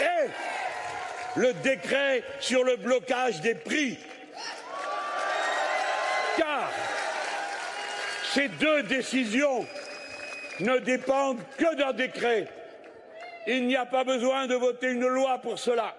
et 0.00 1.40
le 1.40 1.52
décret 1.54 2.22
sur 2.40 2.64
le 2.64 2.76
blocage 2.76 3.40
des 3.40 3.54
prix. 3.54 3.98
Car 6.36 6.70
ces 8.32 8.48
deux 8.48 8.82
décisions 8.82 9.64
ne 10.60 10.78
dépendent 10.78 11.40
que 11.56 11.74
d'un 11.76 11.92
décret. 11.92 12.48
Il 13.46 13.66
n'y 13.66 13.76
a 13.76 13.86
pas 13.86 14.04
besoin 14.04 14.46
de 14.46 14.54
voter 14.54 14.92
une 14.92 15.06
loi 15.06 15.38
pour 15.38 15.58
cela. 15.58 15.94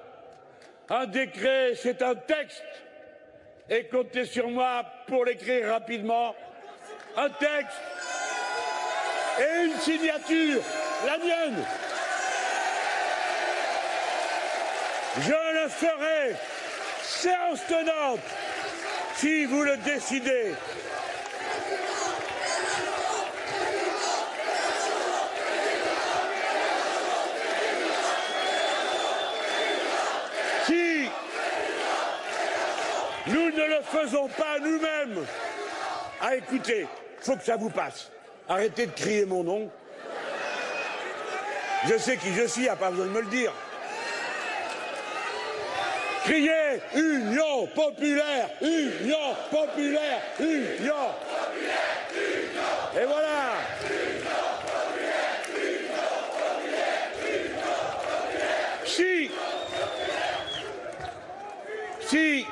Un 0.90 1.06
décret, 1.06 1.74
c'est 1.76 2.02
un 2.02 2.16
texte. 2.16 2.64
Et 3.70 3.86
comptez 3.86 4.26
sur 4.26 4.50
moi 4.50 4.84
pour 5.08 5.26
l'écrire 5.26 5.70
rapidement. 5.70 6.36
Un 7.18 7.30
texte 7.30 7.82
et 9.40 9.66
une 9.66 9.78
signature, 9.80 10.62
la 11.06 11.18
mienne. 11.18 11.66
Je 15.22 15.64
le 15.64 15.70
ferai 15.70 16.36
séance 17.02 17.66
tenante 17.68 18.20
si 19.16 19.46
vous 19.46 19.64
le 19.64 19.78
décidez. 19.78 20.54
Si 30.66 31.10
nous 33.28 33.45
ne 33.56 33.66
le 33.68 33.82
faisons 33.82 34.28
pas 34.28 34.60
nous-mêmes, 34.60 35.26
ah 36.22 36.36
écoutez, 36.36 36.88
faut 37.22 37.36
que 37.36 37.44
ça 37.44 37.56
vous 37.56 37.70
passe. 37.70 38.10
Arrêtez 38.48 38.86
de 38.86 38.92
crier 38.92 39.26
mon 39.26 39.44
nom. 39.44 39.70
Je 41.88 41.98
sais 41.98 42.18
qui 42.18 42.34
je 42.34 42.48
suis, 42.48 42.68
a 42.68 42.76
pas 42.76 42.90
besoin 42.90 43.06
de 43.06 43.12
me 43.12 43.22
le 43.22 43.28
dire. 43.28 43.52
Criez 46.24 46.82
Union 46.96 47.68
populaire, 47.68 48.50
Union 48.62 49.36
populaire, 49.52 50.22
Union. 50.40 50.94
Et 53.00 53.06
voilà. 53.06 53.54
Si, 58.86 59.30
si 62.08 62.46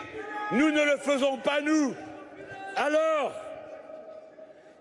nous 0.54 0.72
ne 0.72 0.84
le 0.84 0.98
faisons 0.98 1.38
pas 1.38 1.62
nous, 1.62 1.94
alors 2.76 3.34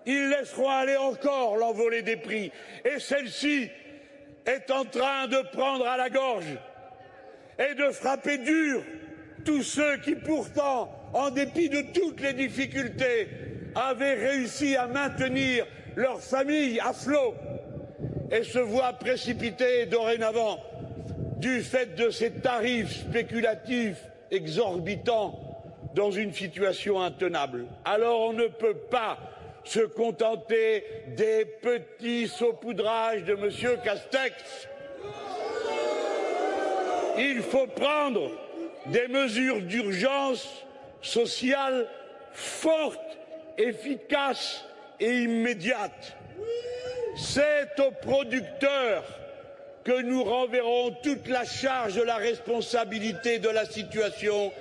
ils 0.07 0.29
laisseront 0.29 0.69
aller 0.69 0.97
encore 0.97 1.57
l'envolée 1.57 2.03
des 2.03 2.17
prix. 2.17 2.51
Et 2.85 2.99
celle-ci 2.99 3.71
est 4.47 4.71
en 4.71 4.85
train 4.85 5.29
de 5.29 5.39
prendre 5.53 5.87
à 5.87 5.97
la 5.97 6.11
gorge 6.11 6.59
et 7.59 7.75
de 7.75 7.91
frapper 7.91 8.39
dur 8.39 8.83
tous 9.45 9.63
ceux 9.63 9.97
qui 9.99 10.15
pourtant, 10.15 10.91
en 11.13 11.31
dépit 11.31 11.69
de 11.69 11.83
toutes 11.93 12.21
les 12.21 12.33
difficultés, 12.33 13.29
avaient 13.75 14.15
réussi 14.15 14.77
à 14.77 14.87
maintenir 14.87 15.67
leur 15.97 16.21
famille 16.21 16.81
à 16.81 16.93
flot 16.93 17.35
et 18.31 18.43
se 18.43 18.59
voient 18.59 18.93
précipités 18.95 19.87
dorénavant 19.87 20.59
du 21.39 21.63
fait 21.63 21.95
de 21.95 22.11
ces 22.11 22.31
tarifs 22.31 23.01
spéculatifs 23.09 23.99
exorbitants 24.31 25.42
dans 25.95 26.11
une 26.11 26.33
situation 26.33 27.01
intenable. 27.01 27.67
Alors 27.85 28.21
on 28.21 28.33
ne 28.33 28.47
peut 28.47 28.75
pas 28.75 29.19
se 29.65 29.81
contenter 29.81 30.85
des 31.17 31.45
petits 31.45 32.29
saupoudrages 32.29 33.25
de 33.25 33.35
M. 33.35 33.51
Castex. 33.85 34.69
Il 37.19 37.43
faut 37.43 37.67
prendre 37.67 38.31
des 38.87 39.07
mesures 39.09 39.61
d'urgence 39.61 40.65
sociale 41.01 41.87
fortes, 42.33 43.19
efficaces 43.59 44.65
et 44.99 45.23
immédiates. 45.23 46.17
C'est 47.17 47.79
aux 47.79 47.91
producteurs 47.91 49.05
que 49.85 50.01
nous 50.03 50.25
renverrons 50.25 50.93
toute 51.03 51.29
la 51.29 51.45
charge 51.45 51.97
de 51.97 52.03
la 52.03 52.17
responsabilité 52.17 53.39
de 53.39 53.49
la 53.49 53.67
situation, 53.67 54.53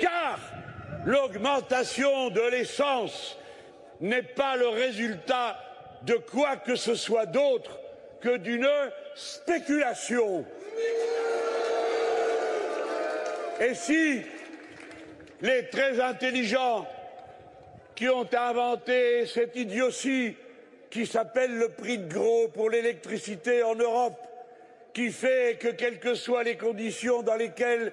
car 0.00 0.38
l'augmentation 1.04 2.30
de 2.30 2.40
l'essence 2.50 3.38
n'est 4.00 4.22
pas 4.22 4.56
le 4.56 4.68
résultat 4.68 5.58
de 6.02 6.14
quoi 6.14 6.56
que 6.56 6.76
ce 6.76 6.94
soit 6.94 7.26
d'autre 7.26 7.78
que 8.20 8.36
d'une 8.36 8.68
spéculation. 9.14 10.44
Et 13.60 13.74
si 13.74 14.22
les 15.42 15.68
très 15.68 16.00
intelligents 16.00 16.86
qui 17.94 18.08
ont 18.08 18.28
inventé 18.32 19.26
cette 19.26 19.56
idiotie 19.56 20.36
qui 20.90 21.06
s'appelle 21.06 21.54
le 21.54 21.68
prix 21.68 21.98
de 21.98 22.12
gros 22.12 22.48
pour 22.48 22.70
l'électricité 22.70 23.62
en 23.62 23.74
Europe, 23.74 24.18
qui 24.92 25.10
fait 25.10 25.58
que 25.60 25.68
quelles 25.68 26.00
que 26.00 26.14
soient 26.14 26.42
les 26.42 26.56
conditions 26.56 27.22
dans 27.22 27.36
lesquelles 27.36 27.92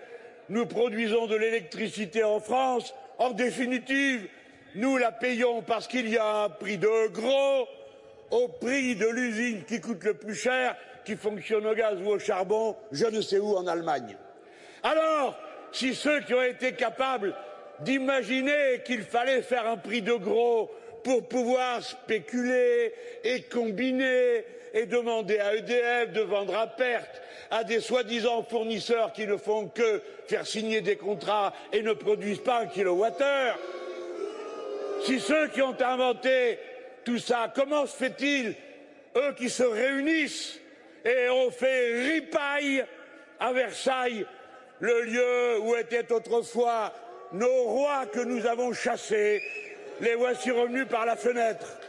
nous 0.49 0.65
produisons 0.65 1.27
de 1.27 1.35
l'électricité 1.35 2.23
en 2.23 2.39
France, 2.39 2.93
en 3.17 3.31
définitive, 3.31 4.27
nous 4.75 4.97
la 4.97 5.11
payons 5.11 5.61
parce 5.61 5.87
qu'il 5.87 6.09
y 6.09 6.17
a 6.17 6.43
un 6.43 6.49
prix 6.49 6.77
de 6.77 7.07
gros 7.07 7.67
au 8.31 8.47
prix 8.47 8.95
de 8.95 9.07
l'usine 9.07 9.63
qui 9.63 9.79
coûte 9.79 10.03
le 10.03 10.13
plus 10.13 10.35
cher, 10.35 10.75
qui 11.05 11.15
fonctionne 11.15 11.65
au 11.65 11.73
gaz 11.73 11.97
ou 12.01 12.09
au 12.09 12.19
charbon, 12.19 12.75
je 12.91 13.05
ne 13.05 13.21
sais 13.21 13.39
où 13.39 13.55
en 13.55 13.65
Allemagne. 13.67 14.15
Alors, 14.83 15.37
si 15.71 15.95
ceux 15.95 16.21
qui 16.21 16.33
ont 16.33 16.43
été 16.43 16.73
capables 16.73 17.33
d'imaginer 17.79 18.81
qu'il 18.85 19.03
fallait 19.03 19.41
faire 19.41 19.67
un 19.67 19.77
prix 19.77 20.01
de 20.01 20.13
gros 20.13 20.69
pour 21.03 21.27
pouvoir 21.27 21.81
spéculer 21.81 22.93
et 23.23 23.43
combiner 23.43 24.43
et 24.77 24.85
demander 24.85 25.39
à 25.39 25.55
EDF 25.55 26.11
de 26.13 26.21
vendre 26.21 26.55
à 26.55 26.67
perte 26.67 27.21
à 27.49 27.63
des 27.63 27.79
soi-disant 27.79 28.43
fournisseurs 28.43 29.11
qui 29.11 29.25
ne 29.25 29.35
font 29.35 29.67
que 29.67 30.03
faire 30.27 30.45
signer 30.45 30.81
des 30.81 30.97
contrats 30.97 31.51
et 31.73 31.81
ne 31.81 31.93
produisent 31.93 32.43
pas 32.43 32.59
un 32.59 32.67
kilowattheure, 32.67 33.57
si 35.03 35.19
ceux 35.19 35.47
qui 35.47 35.63
ont 35.63 35.75
inventé 35.81 36.59
tout 37.03 37.17
ça, 37.17 37.51
comment 37.55 37.87
se 37.87 37.95
fait-il, 37.95 38.53
eux 39.15 39.33
qui 39.35 39.49
se 39.49 39.63
réunissent 39.63 40.59
et 41.03 41.27
ont 41.29 41.49
fait 41.49 42.11
ripaille 42.11 42.85
à 43.39 43.53
Versailles, 43.53 44.27
le 44.79 45.01
lieu 45.01 45.59
où 45.61 45.75
étaient 45.75 46.11
autrefois 46.11 46.93
nos 47.31 47.63
rois 47.63 48.05
que 48.05 48.19
nous 48.19 48.45
avons 48.45 48.73
chassés, 48.73 49.41
les 50.01 50.13
voici 50.13 50.51
revenus 50.51 50.87
par 50.87 51.07
la 51.07 51.15
fenêtre. 51.15 51.79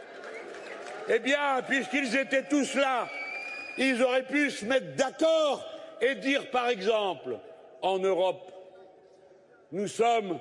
Eh 1.09 1.18
bien, 1.21 1.62
puisqu'ils 1.66 2.16
étaient 2.16 2.44
tous 2.44 2.75
là, 2.75 3.09
ils 3.79 4.03
auraient 4.03 4.27
pu 4.27 4.51
se 4.51 4.64
mettre 4.64 4.94
d'accord 4.97 5.64
et 6.01 6.14
dire, 6.16 6.51
par 6.51 6.68
exemple, 6.68 7.38
en 7.83 7.99
Europe, 7.99 8.53
nous 9.73 9.88
sommes 9.88 10.38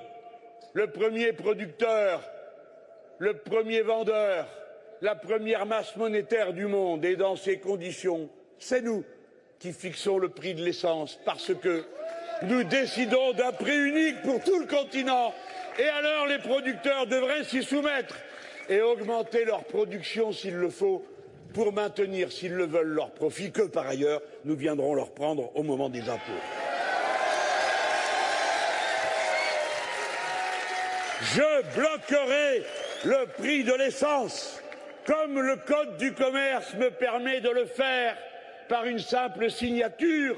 le 0.74 0.90
premier 0.90 1.32
producteur 1.32 2.20
le 3.18 3.34
premier 3.34 3.82
vendeur, 3.82 4.46
la 5.02 5.14
première 5.14 5.66
masse 5.66 5.96
monétaire 5.96 6.52
du 6.52 6.66
monde. 6.66 7.04
Et 7.04 7.16
dans 7.16 7.36
ces 7.36 7.58
conditions, 7.58 8.28
c'est 8.58 8.80
nous 8.80 9.04
qui 9.58 9.72
fixons 9.72 10.18
le 10.18 10.28
prix 10.28 10.54
de 10.54 10.64
l'essence 10.64 11.18
parce 11.24 11.52
que 11.54 11.84
nous 12.42 12.62
décidons 12.62 13.32
d'un 13.32 13.52
prix 13.52 13.76
unique 13.76 14.22
pour 14.22 14.40
tout 14.42 14.58
le 14.60 14.66
continent. 14.66 15.34
Et 15.78 15.88
alors 15.88 16.26
les 16.26 16.38
producteurs 16.38 17.06
devraient 17.06 17.44
s'y 17.44 17.62
soumettre 17.62 18.16
et 18.68 18.80
augmenter 18.80 19.44
leur 19.44 19.64
production 19.64 20.32
s'il 20.32 20.54
le 20.54 20.70
faut 20.70 21.04
pour 21.54 21.72
maintenir, 21.72 22.30
s'ils 22.30 22.54
le 22.54 22.66
veulent, 22.66 22.88
leurs 22.88 23.12
profits 23.12 23.50
que 23.50 23.62
par 23.62 23.86
ailleurs 23.86 24.22
nous 24.44 24.56
viendrons 24.56 24.94
leur 24.94 25.10
prendre 25.12 25.50
au 25.56 25.62
moment 25.62 25.88
des 25.88 26.02
impôts. 26.08 26.42
Je 31.20 31.76
bloquerai 31.76 32.62
le 33.04 33.26
prix 33.36 33.64
de 33.64 33.74
l'essence, 33.74 34.62
comme 35.04 35.40
le 35.40 35.56
Code 35.56 35.96
du 35.96 36.12
commerce 36.12 36.74
me 36.74 36.90
permet 36.90 37.40
de 37.40 37.50
le 37.50 37.64
faire 37.64 38.16
par 38.68 38.84
une 38.84 38.98
simple 38.98 39.50
signature, 39.50 40.36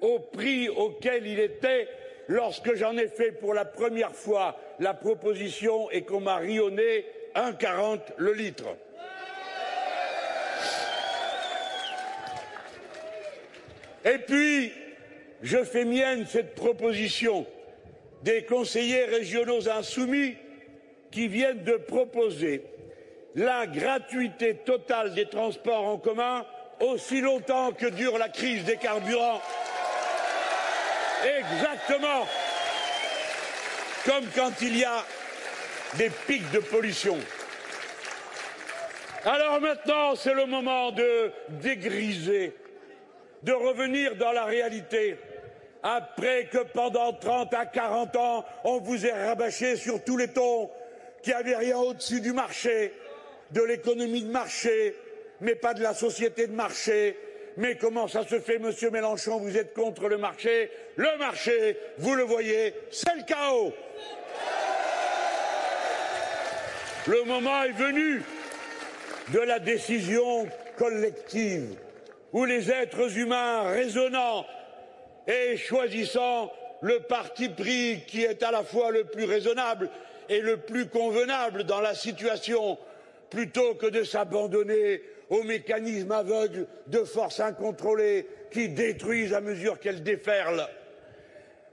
au 0.00 0.18
prix 0.18 0.68
auquel 0.68 1.26
il 1.26 1.38
était 1.38 1.88
lorsque 2.28 2.74
j'en 2.74 2.96
ai 2.96 3.08
fait 3.08 3.32
pour 3.32 3.54
la 3.54 3.64
première 3.64 4.14
fois 4.14 4.58
la 4.80 4.94
proposition 4.94 5.90
et 5.90 6.02
qu'on 6.02 6.20
m'a 6.20 6.36
rionné 6.36 7.06
1,40 7.34 8.00
le 8.16 8.32
litre. 8.32 8.64
Et 14.04 14.18
puis, 14.18 14.72
je 15.42 15.62
fais 15.64 15.84
mienne 15.84 16.26
cette 16.26 16.54
proposition 16.54 17.46
des 18.22 18.44
conseillers 18.44 19.04
régionaux 19.04 19.68
insoumis 19.68 20.36
qui 21.10 21.28
viennent 21.28 21.64
de 21.64 21.76
proposer 21.76 22.64
la 23.34 23.66
gratuité 23.66 24.56
totale 24.56 25.14
des 25.14 25.26
transports 25.26 25.84
en 25.84 25.98
commun 25.98 26.44
aussi 26.80 27.20
longtemps 27.20 27.72
que 27.72 27.86
dure 27.86 28.18
la 28.18 28.28
crise 28.28 28.64
des 28.64 28.76
carburants. 28.76 29.40
Exactement 31.24 32.26
comme 34.04 34.24
quand 34.34 34.50
il 34.60 34.76
y 34.76 34.84
a 34.84 35.04
des 35.98 36.10
pics 36.26 36.50
de 36.50 36.58
pollution. 36.58 37.18
Alors 39.24 39.60
maintenant, 39.60 40.16
c'est 40.16 40.34
le 40.34 40.46
moment 40.46 40.90
de 40.90 41.30
dégriser, 41.48 42.54
de 43.42 43.52
revenir 43.52 44.16
dans 44.16 44.32
la 44.32 44.44
réalité. 44.44 45.16
Après 45.82 46.46
que 46.46 46.58
pendant 46.58 47.12
30 47.12 47.54
à 47.54 47.66
40 47.66 48.16
ans, 48.16 48.44
on 48.64 48.78
vous 48.78 49.06
ait 49.06 49.26
rabâché 49.26 49.76
sur 49.76 50.02
tous 50.02 50.16
les 50.16 50.28
tons 50.28 50.70
qu'il 51.22 51.34
n'y 51.34 51.40
avait 51.40 51.56
rien 51.56 51.78
au-dessus 51.78 52.20
du 52.20 52.32
marché, 52.32 52.92
de 53.50 53.62
l'économie 53.62 54.22
de 54.22 54.30
marché, 54.30 54.96
mais 55.40 55.54
pas 55.54 55.74
de 55.74 55.82
la 55.82 55.94
société 55.94 56.46
de 56.46 56.52
marché. 56.52 57.16
Mais 57.56 57.76
comment 57.76 58.08
ça 58.08 58.26
se 58.26 58.40
fait, 58.40 58.58
monsieur 58.58 58.90
Mélenchon, 58.90 59.38
vous 59.38 59.56
êtes 59.56 59.74
contre 59.74 60.08
le 60.08 60.18
marché? 60.18 60.70
Le 60.96 61.18
marché, 61.18 61.76
vous 61.98 62.14
le 62.14 62.22
voyez, 62.22 62.74
c'est 62.90 63.14
le 63.14 63.24
chaos. 63.24 63.72
Le 67.08 67.24
moment 67.24 67.64
est 67.64 67.72
venu 67.72 68.22
de 69.32 69.40
la 69.40 69.58
décision 69.58 70.46
collective, 70.76 71.76
où 72.32 72.44
les 72.44 72.70
êtres 72.70 73.18
humains 73.18 73.62
raisonnants 73.62 74.46
et 75.26 75.56
choisissant 75.56 76.52
le 76.80 77.00
parti 77.00 77.48
pris 77.48 78.04
qui 78.06 78.22
est 78.22 78.44
à 78.44 78.52
la 78.52 78.62
fois 78.62 78.92
le 78.92 79.02
plus 79.02 79.24
raisonnable 79.24 79.90
et 80.28 80.40
le 80.40 80.58
plus 80.58 80.86
convenable 80.86 81.64
dans 81.64 81.80
la 81.80 81.96
situation, 81.96 82.78
plutôt 83.30 83.74
que 83.74 83.86
de 83.86 84.04
s'abandonner 84.04 85.02
aux 85.28 85.42
mécanismes 85.42 86.12
aveugles 86.12 86.68
de 86.86 87.02
forces 87.02 87.40
incontrôlées 87.40 88.28
qui 88.52 88.68
détruisent 88.68 89.34
à 89.34 89.40
mesure 89.40 89.80
qu'elles 89.80 90.04
déferlent. 90.04 90.68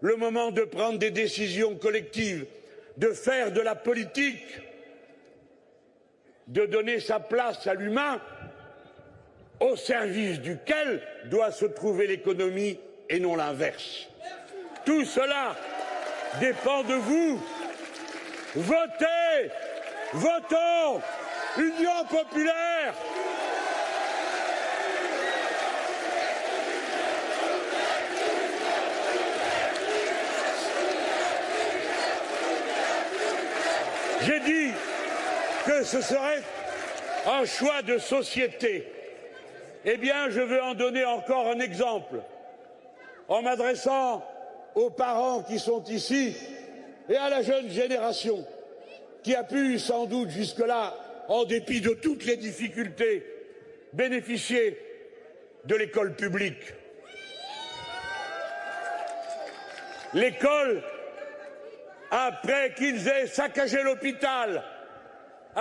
Le 0.01 0.15
moment 0.15 0.49
de 0.49 0.63
prendre 0.63 0.97
des 0.97 1.11
décisions 1.11 1.75
collectives, 1.75 2.47
de 2.97 3.09
faire 3.09 3.51
de 3.51 3.61
la 3.61 3.75
politique, 3.75 4.45
de 6.49 6.65
donner 6.65 6.99
sa 6.99 7.19
place 7.19 7.65
à 7.67 7.75
l'humain, 7.75 8.19
au 9.59 9.75
service 9.75 10.39
duquel 10.39 11.01
doit 11.25 11.51
se 11.51 11.65
trouver 11.65 12.07
l'économie 12.07 12.79
et 13.09 13.19
non 13.19 13.35
l'inverse. 13.35 14.07
Tout 14.85 15.05
cela 15.05 15.55
dépend 16.39 16.83
de 16.83 16.95
vous. 16.95 17.41
Votez 18.55 19.51
Votons 20.13 21.01
Union 21.57 22.05
populaire 22.09 22.93
J'ai 34.25 34.39
dit 34.41 34.58
que 35.65 35.83
ce 35.83 36.01
serait 36.01 36.41
un 37.25 37.45
choix 37.45 37.81
de 37.81 37.97
société. 37.97 38.87
Eh 39.85 39.97
bien, 39.97 40.29
je 40.29 40.41
veux 40.41 40.61
en 40.61 40.73
donner 40.73 41.05
encore 41.05 41.47
un 41.47 41.59
exemple 41.59 42.17
en 43.27 43.41
m'adressant 43.41 44.25
aux 44.75 44.89
parents 44.89 45.43
qui 45.43 45.59
sont 45.59 45.83
ici 45.85 46.35
et 47.07 47.15
à 47.15 47.29
la 47.29 47.41
jeune 47.41 47.69
génération 47.69 48.45
qui 49.23 49.35
a 49.35 49.43
pu 49.43 49.79
sans 49.79 50.05
doute 50.05 50.29
jusque-là, 50.29 50.95
en 51.27 51.43
dépit 51.43 51.81
de 51.81 51.91
toutes 51.91 52.25
les 52.25 52.37
difficultés, 52.37 53.25
bénéficier 53.93 54.77
de 55.65 55.75
l'école 55.75 56.15
publique. 56.15 56.73
L'école, 60.13 60.81
après 62.09 62.73
qu'ils 62.73 63.07
aient 63.07 63.27
saccagé 63.27 63.83
l'hôpital, 63.83 64.63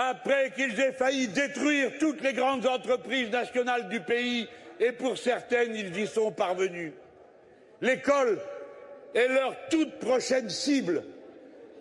après 0.01 0.51
qu'ils 0.51 0.79
aient 0.79 0.93
failli 0.93 1.27
détruire 1.27 1.91
toutes 1.99 2.21
les 2.21 2.31
grandes 2.31 2.65
entreprises 2.65 3.29
nationales 3.29 3.89
du 3.89 3.99
pays, 3.99 4.47
et 4.79 4.93
pour 4.93 5.17
certaines, 5.17 5.75
ils 5.75 5.99
y 5.99 6.07
sont 6.07 6.31
parvenus. 6.31 6.93
L'école 7.81 8.39
est 9.13 9.27
leur 9.27 9.53
toute 9.69 9.99
prochaine 9.99 10.49
cible. 10.49 11.03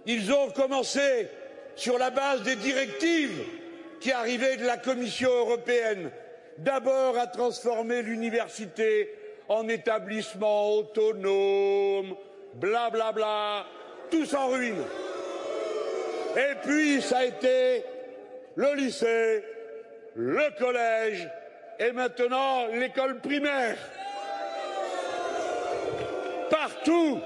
Ils 0.05 0.33
ont 0.33 0.51
commencé 0.51 1.29
sur 1.77 1.97
la 1.97 2.11
base 2.11 2.43
des 2.43 2.57
directives 2.57 3.41
qui 4.01 4.11
arrivaient 4.11 4.57
de 4.57 4.67
la 4.67 4.79
Commission 4.79 5.31
européenne, 5.31 6.11
d'abord 6.59 7.17
à 7.19 7.29
transformer 7.29 8.03
l'université 8.03 9.15
en 9.49 9.69
établissement 9.69 10.73
autonome, 10.75 12.17
blablabla, 12.55 12.91
bla 12.91 13.13
bla, 13.13 13.67
tous 14.11 14.35
en 14.35 14.49
ruine. 14.49 14.83
Et 16.37 16.55
puis 16.67 17.01
ça 17.01 17.19
a 17.19 17.25
été 17.25 17.85
le 18.59 18.75
lycée, 18.75 19.45
le 20.17 20.59
collège 20.59 21.29
et 21.79 21.93
maintenant 21.93 22.67
l'école 22.67 23.21
primaire 23.21 23.77
partout. 26.51 27.21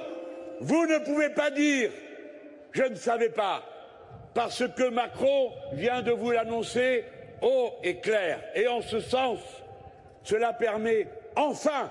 Vous 0.61 0.87
ne 0.87 0.99
pouvez 0.99 1.31
pas 1.31 1.51
dire 1.51 1.91
je 2.73 2.83
ne 2.83 2.95
savais 2.95 3.31
pas, 3.31 3.63
parce 4.35 4.63
que 4.77 4.91
Macron 4.91 5.53
vient 5.73 6.03
de 6.03 6.11
vous 6.11 6.31
l'annoncer 6.31 7.05
haut 7.41 7.71
et 7.83 7.97
clair. 7.97 8.39
Et 8.55 8.69
en 8.69 8.83
ce 8.83 9.01
sens, 9.01 9.39
cela 10.25 10.53
permet 10.53 11.07
enfin 11.35 11.91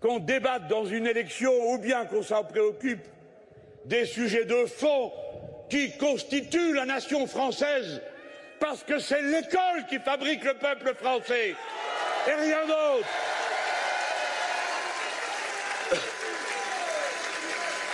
qu'on 0.00 0.20
débatte 0.20 0.68
dans 0.68 0.86
une 0.86 1.06
élection 1.06 1.52
ou 1.70 1.78
bien 1.78 2.06
qu'on 2.06 2.22
s'en 2.22 2.44
préoccupe 2.44 3.06
des 3.84 4.06
sujets 4.06 4.46
de 4.46 4.64
fond 4.64 5.12
qui 5.68 5.92
constituent 5.96 6.74
la 6.74 6.84
nation 6.84 7.26
française, 7.26 8.00
parce 8.60 8.82
que 8.82 8.98
c'est 8.98 9.22
l'école 9.22 9.86
qui 9.88 9.98
fabrique 9.98 10.44
le 10.44 10.54
peuple 10.54 10.94
français 10.94 11.54
et 12.26 12.32
rien 12.32 12.66
d'autre. 12.66 13.08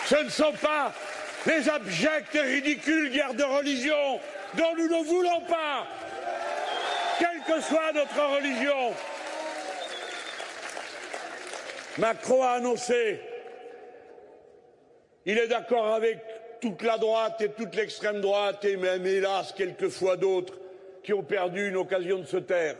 Ce 0.06 0.16
ne 0.16 0.28
sont 0.28 0.52
pas 0.52 0.92
les 1.46 1.68
abjects 1.68 2.34
et 2.34 2.40
ridicules 2.40 3.10
guerres 3.10 3.34
de 3.34 3.44
religion 3.44 4.20
dont 4.54 4.74
nous 4.76 4.88
ne 4.88 5.04
voulons 5.04 5.40
pas, 5.42 5.86
quelle 7.18 7.42
que 7.46 7.60
soit 7.62 7.92
notre 7.92 8.36
religion. 8.36 8.92
Macron 11.98 12.42
a 12.42 12.50
annoncé, 12.50 13.20
il 15.26 15.38
est 15.38 15.46
d'accord 15.46 15.94
avec 15.94 16.18
toute 16.64 16.82
la 16.82 16.96
droite 16.96 17.42
et 17.42 17.50
toute 17.50 17.74
l'extrême 17.76 18.22
droite 18.22 18.64
et 18.64 18.78
même 18.78 19.04
hélas 19.04 19.52
quelquefois 19.52 20.16
d'autres 20.16 20.54
qui 21.02 21.12
ont 21.12 21.22
perdu 21.22 21.68
une 21.68 21.76
occasion 21.76 22.20
de 22.20 22.24
se 22.24 22.38
taire 22.38 22.76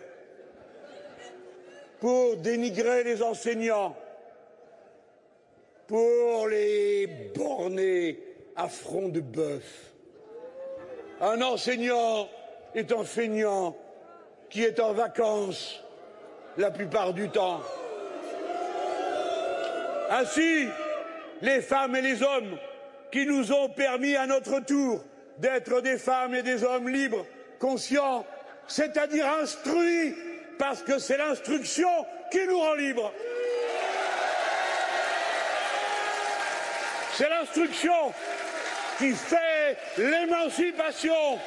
pour 2.01 2.39
dénigrer 2.39 3.05
les 3.05 3.23
enseignants, 3.23 3.95
pour 5.87 6.49
les 6.49 7.07
borner 7.37 8.19
à 8.57 8.69
front 8.69 9.09
de 9.09 9.21
bœuf. 9.21 9.93
Un 11.21 11.43
enseignant 11.43 12.31
est 12.75 12.91
un 12.91 13.05
feignant 13.05 13.77
qui 14.49 14.63
est 14.63 14.81
en 14.81 14.95
vacances 14.95 15.85
la 16.57 16.71
plupart 16.71 17.13
du 17.13 17.29
temps. 17.29 17.61
Ainsi, 20.09 20.69
les 21.43 21.61
femmes 21.61 21.97
et 21.97 22.01
les 22.03 22.23
hommes 22.23 22.57
qui 23.15 23.27
nous 23.27 23.53
ont 23.53 23.69
permis 23.69 24.17
à 24.17 24.27
notre 24.27 24.59
tour 24.59 25.05
d'être 25.39 25.81
des 25.83 25.99
femmes 25.99 26.35
et 26.35 26.43
des 26.43 26.65
hommes 26.65 26.89
libres, 26.89 27.25
conscients, 27.61 28.27
c'est-à-dire 28.67 29.25
instruits, 29.41 30.17
parce 30.59 30.83
que 30.83 30.99
c'est 30.99 31.17
l'instruction 31.17 31.89
qui 32.33 32.45
nous 32.49 32.59
rend 32.59 32.75
libres. 32.75 33.13
C'est 37.13 37.29
l'instruction 37.29 38.13
qui 38.99 39.13
fait 39.13 39.77
l'émancipation. 39.97 41.39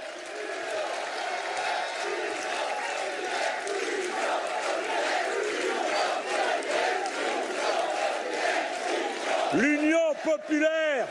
L'Union 9.53 10.13
populaire 10.23 11.07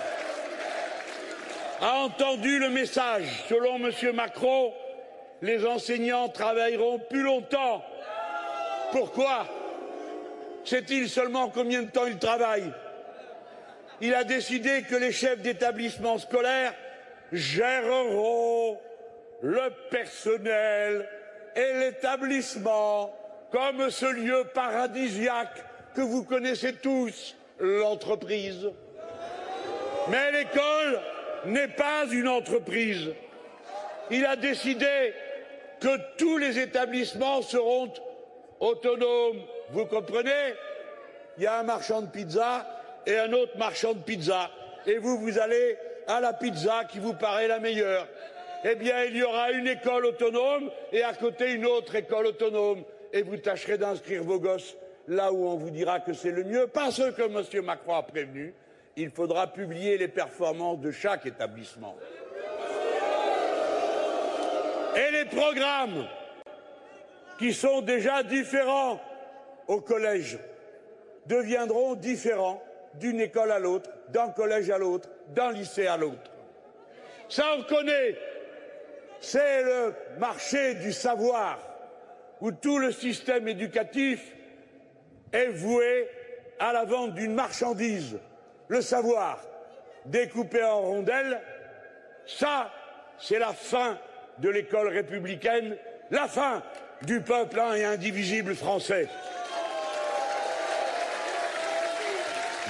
a 1.80 1.94
entendu 1.98 2.58
le 2.58 2.70
message. 2.70 3.44
Selon 3.48 3.76
M. 3.76 3.92
Macron, 4.14 4.72
les 5.42 5.64
enseignants 5.66 6.28
travailleront 6.28 6.98
plus 7.10 7.22
longtemps. 7.22 7.84
Pourquoi? 8.92 9.46
Sait-il 10.64 11.08
seulement 11.08 11.48
combien 11.48 11.82
de 11.82 11.90
temps 11.90 12.06
ils 12.06 12.18
travaillent 12.18 12.72
il 14.00 14.14
a 14.14 14.24
décidé 14.24 14.82
que 14.82 14.96
les 14.96 15.12
chefs 15.12 15.40
d'établissement 15.40 16.18
scolaire 16.18 16.74
géreront 17.32 18.78
le 19.42 19.70
personnel 19.90 21.08
et 21.54 21.72
l'établissement 21.78 23.14
comme 23.50 23.90
ce 23.90 24.06
lieu 24.06 24.44
paradisiaque 24.52 25.64
que 25.94 26.02
vous 26.02 26.24
connaissez 26.24 26.74
tous, 26.74 27.36
l'entreprise. 27.58 28.70
Mais 30.10 30.30
l'école 30.32 31.00
n'est 31.46 31.68
pas 31.68 32.04
une 32.10 32.28
entreprise. 32.28 33.12
Il 34.10 34.24
a 34.24 34.36
décidé 34.36 35.14
que 35.80 35.98
tous 36.16 36.38
les 36.38 36.58
établissements 36.58 37.42
seront 37.42 37.92
autonomes. 38.60 39.42
Vous 39.70 39.86
comprenez? 39.86 40.54
Il 41.38 41.44
y 41.44 41.46
a 41.46 41.58
un 41.58 41.64
marchand 41.64 42.02
de 42.02 42.06
pizza 42.06 42.66
et 43.06 43.18
un 43.18 43.32
autre 43.32 43.56
marchand 43.58 43.92
de 43.92 43.98
pizza. 43.98 44.50
Et 44.86 44.98
vous, 44.98 45.18
vous 45.18 45.38
allez 45.38 45.76
à 46.06 46.20
la 46.20 46.32
pizza 46.32 46.84
qui 46.90 46.98
vous 46.98 47.14
paraît 47.14 47.48
la 47.48 47.58
meilleure. 47.58 48.06
Eh 48.64 48.74
bien, 48.74 49.04
il 49.04 49.16
y 49.16 49.22
aura 49.22 49.50
une 49.50 49.66
école 49.66 50.06
autonome 50.06 50.70
et 50.92 51.02
à 51.02 51.12
côté 51.12 51.52
une 51.52 51.66
autre 51.66 51.94
école 51.94 52.26
autonome. 52.26 52.84
Et 53.12 53.22
vous 53.22 53.36
tâcherez 53.36 53.78
d'inscrire 53.78 54.22
vos 54.22 54.40
gosses 54.40 54.76
là 55.08 55.32
où 55.32 55.46
on 55.46 55.56
vous 55.56 55.70
dira 55.70 56.00
que 56.00 56.12
c'est 56.12 56.30
le 56.30 56.44
mieux, 56.44 56.66
parce 56.66 57.00
que 57.12 57.22
M. 57.22 57.64
Macron 57.64 57.94
a 57.94 58.02
prévenu, 58.02 58.54
il 58.96 59.10
faudra 59.10 59.52
publier 59.52 59.98
les 59.98 60.08
performances 60.08 60.80
de 60.80 60.90
chaque 60.90 61.26
établissement. 61.26 61.96
Et 64.96 65.10
les 65.12 65.26
programmes 65.26 66.06
qui 67.38 67.52
sont 67.52 67.82
déjà 67.82 68.22
différents 68.22 69.00
au 69.68 69.80
collège 69.82 70.38
deviendront 71.26 71.94
différents 71.94 72.62
d'une 72.94 73.20
école 73.20 73.52
à 73.52 73.58
l'autre, 73.58 73.90
d'un 74.08 74.30
collège 74.30 74.70
à 74.70 74.78
l'autre, 74.78 75.10
d'un 75.28 75.52
lycée 75.52 75.86
à 75.86 75.98
l'autre. 75.98 76.30
Ça, 77.28 77.44
on 77.58 77.62
connaît. 77.64 78.16
C'est 79.20 79.62
le 79.62 79.94
marché 80.18 80.74
du 80.74 80.92
savoir, 80.92 81.58
où 82.40 82.52
tout 82.52 82.78
le 82.78 82.92
système 82.92 83.48
éducatif 83.48 84.32
est 85.32 85.48
voué 85.48 86.08
à 86.58 86.72
la 86.72 86.84
vente 86.84 87.14
d'une 87.14 87.34
marchandise, 87.34 88.18
le 88.68 88.80
savoir, 88.80 89.40
découpé 90.04 90.62
en 90.62 90.80
rondelles. 90.80 91.40
Ça, 92.26 92.70
c'est 93.18 93.38
la 93.38 93.52
fin 93.52 93.98
de 94.38 94.48
l'école 94.48 94.88
républicaine, 94.88 95.76
la 96.10 96.28
fin 96.28 96.62
du 97.02 97.20
peuple 97.20 97.60
un 97.60 97.74
et 97.74 97.84
indivisible 97.84 98.54
français. 98.54 99.08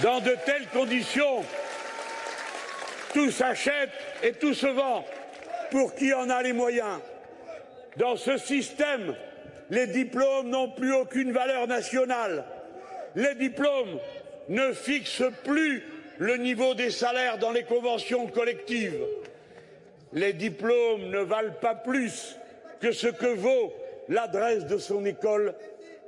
Dans 0.02 0.20
de 0.20 0.36
telles 0.44 0.68
conditions, 0.68 1.42
tout 3.14 3.30
s'achète 3.30 3.90
et 4.22 4.32
tout 4.32 4.52
se 4.52 4.66
vend 4.66 5.04
pour 5.70 5.94
qui 5.94 6.12
en 6.12 6.28
a 6.28 6.42
les 6.42 6.52
moyens? 6.52 7.00
Dans 7.96 8.16
ce 8.16 8.36
système, 8.36 9.14
les 9.70 9.86
diplômes 9.86 10.50
n'ont 10.50 10.70
plus 10.70 10.92
aucune 10.92 11.32
valeur 11.32 11.66
nationale. 11.66 12.44
Les 13.14 13.34
diplômes 13.34 13.98
ne 14.48 14.72
fixent 14.72 15.30
plus 15.44 15.82
le 16.18 16.36
niveau 16.36 16.74
des 16.74 16.90
salaires 16.90 17.38
dans 17.38 17.52
les 17.52 17.64
conventions 17.64 18.26
collectives. 18.26 19.04
Les 20.12 20.32
diplômes 20.32 21.10
ne 21.10 21.20
valent 21.20 21.54
pas 21.60 21.74
plus 21.74 22.36
que 22.80 22.92
ce 22.92 23.08
que 23.08 23.26
vaut 23.26 23.74
l'adresse 24.08 24.66
de 24.66 24.78
son 24.78 25.04
école 25.04 25.54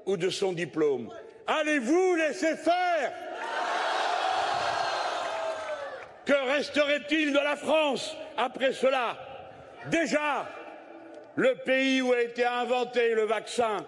ou 0.07 0.17
de 0.17 0.31
son 0.31 0.53
diplôme. 0.53 1.11
Allez-vous 1.47 2.15
laisser 2.15 2.57
faire? 2.57 3.13
Que 6.25 6.51
resterait-il 6.53 7.33
de 7.33 7.39
la 7.39 7.57
France 7.57 8.17
après 8.37 8.73
cela? 8.73 9.17
Déjà, 9.87 10.47
le 11.37 11.55
pays 11.55 12.03
où 12.03 12.13
a 12.13 12.21
été 12.21 12.45
inventé 12.45 13.15
le 13.15 13.25
vaccin 13.25 13.87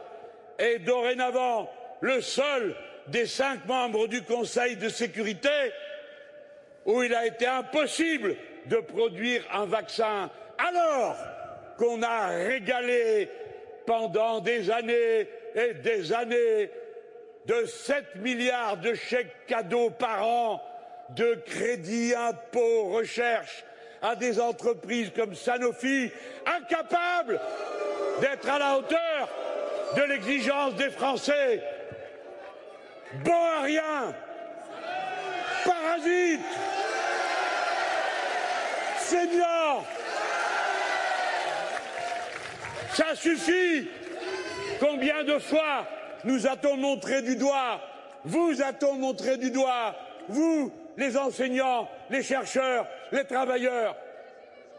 est 0.59 0.79
dorénavant 0.79 1.71
le 2.01 2.21
seul 2.21 2.75
des 3.09 3.27
cinq 3.27 3.67
membres 3.67 4.07
du 4.07 4.23
Conseil 4.23 4.77
de 4.77 4.89
sécurité 4.89 5.49
où 6.85 7.03
il 7.03 7.15
a 7.15 7.27
été 7.27 7.47
impossible 7.47 8.37
de 8.67 8.77
produire 8.77 9.43
un 9.53 9.67
vaccin 9.67 10.31
alors 10.59 11.17
qu'on 11.79 12.03
a 12.03 12.29
régalé 12.29 13.29
pendant 13.87 14.41
des 14.41 14.71
années 14.71 15.29
et 15.55 15.75
des 15.75 16.13
années 16.13 16.71
de 17.47 17.65
7 17.65 18.17
milliards 18.17 18.77
de 18.77 18.95
chèques 18.95 19.47
cadeaux 19.47 19.91
par 19.91 20.27
an 20.27 20.63
de 21.17 21.43
crédits 21.47 22.15
impôts 22.15 22.91
recherche 22.91 23.65
à 24.03 24.15
des 24.17 24.41
entreprises 24.41 25.11
comme 25.15 25.35
Sanofi, 25.35 26.11
incapables 26.47 27.41
d'être 28.21 28.49
à 28.49 28.59
la 28.59 28.77
hauteur 28.79 29.29
de 29.97 30.03
l'exigence 30.03 30.75
des 30.75 30.91
Français. 30.91 31.63
Bon 33.13 33.33
à 33.33 33.63
rien, 33.63 34.15
parasites, 35.65 36.41
seniors, 38.99 39.85
ça 42.95 43.17
suffit. 43.17 43.89
Combien 44.79 45.25
de 45.25 45.39
fois 45.41 45.87
nous 46.23 46.47
a-t-on 46.47 46.77
montré 46.77 47.21
du 47.23 47.35
doigt 47.35 47.81
Vous 48.25 48.63
a-t-on 48.63 48.95
montré 48.95 49.37
du 49.39 49.51
doigt 49.51 49.97
Vous, 50.29 50.73
les 50.97 51.17
enseignants, 51.17 51.89
les 52.11 52.23
chercheurs, 52.23 52.87
les 53.11 53.25
travailleurs, 53.25 53.97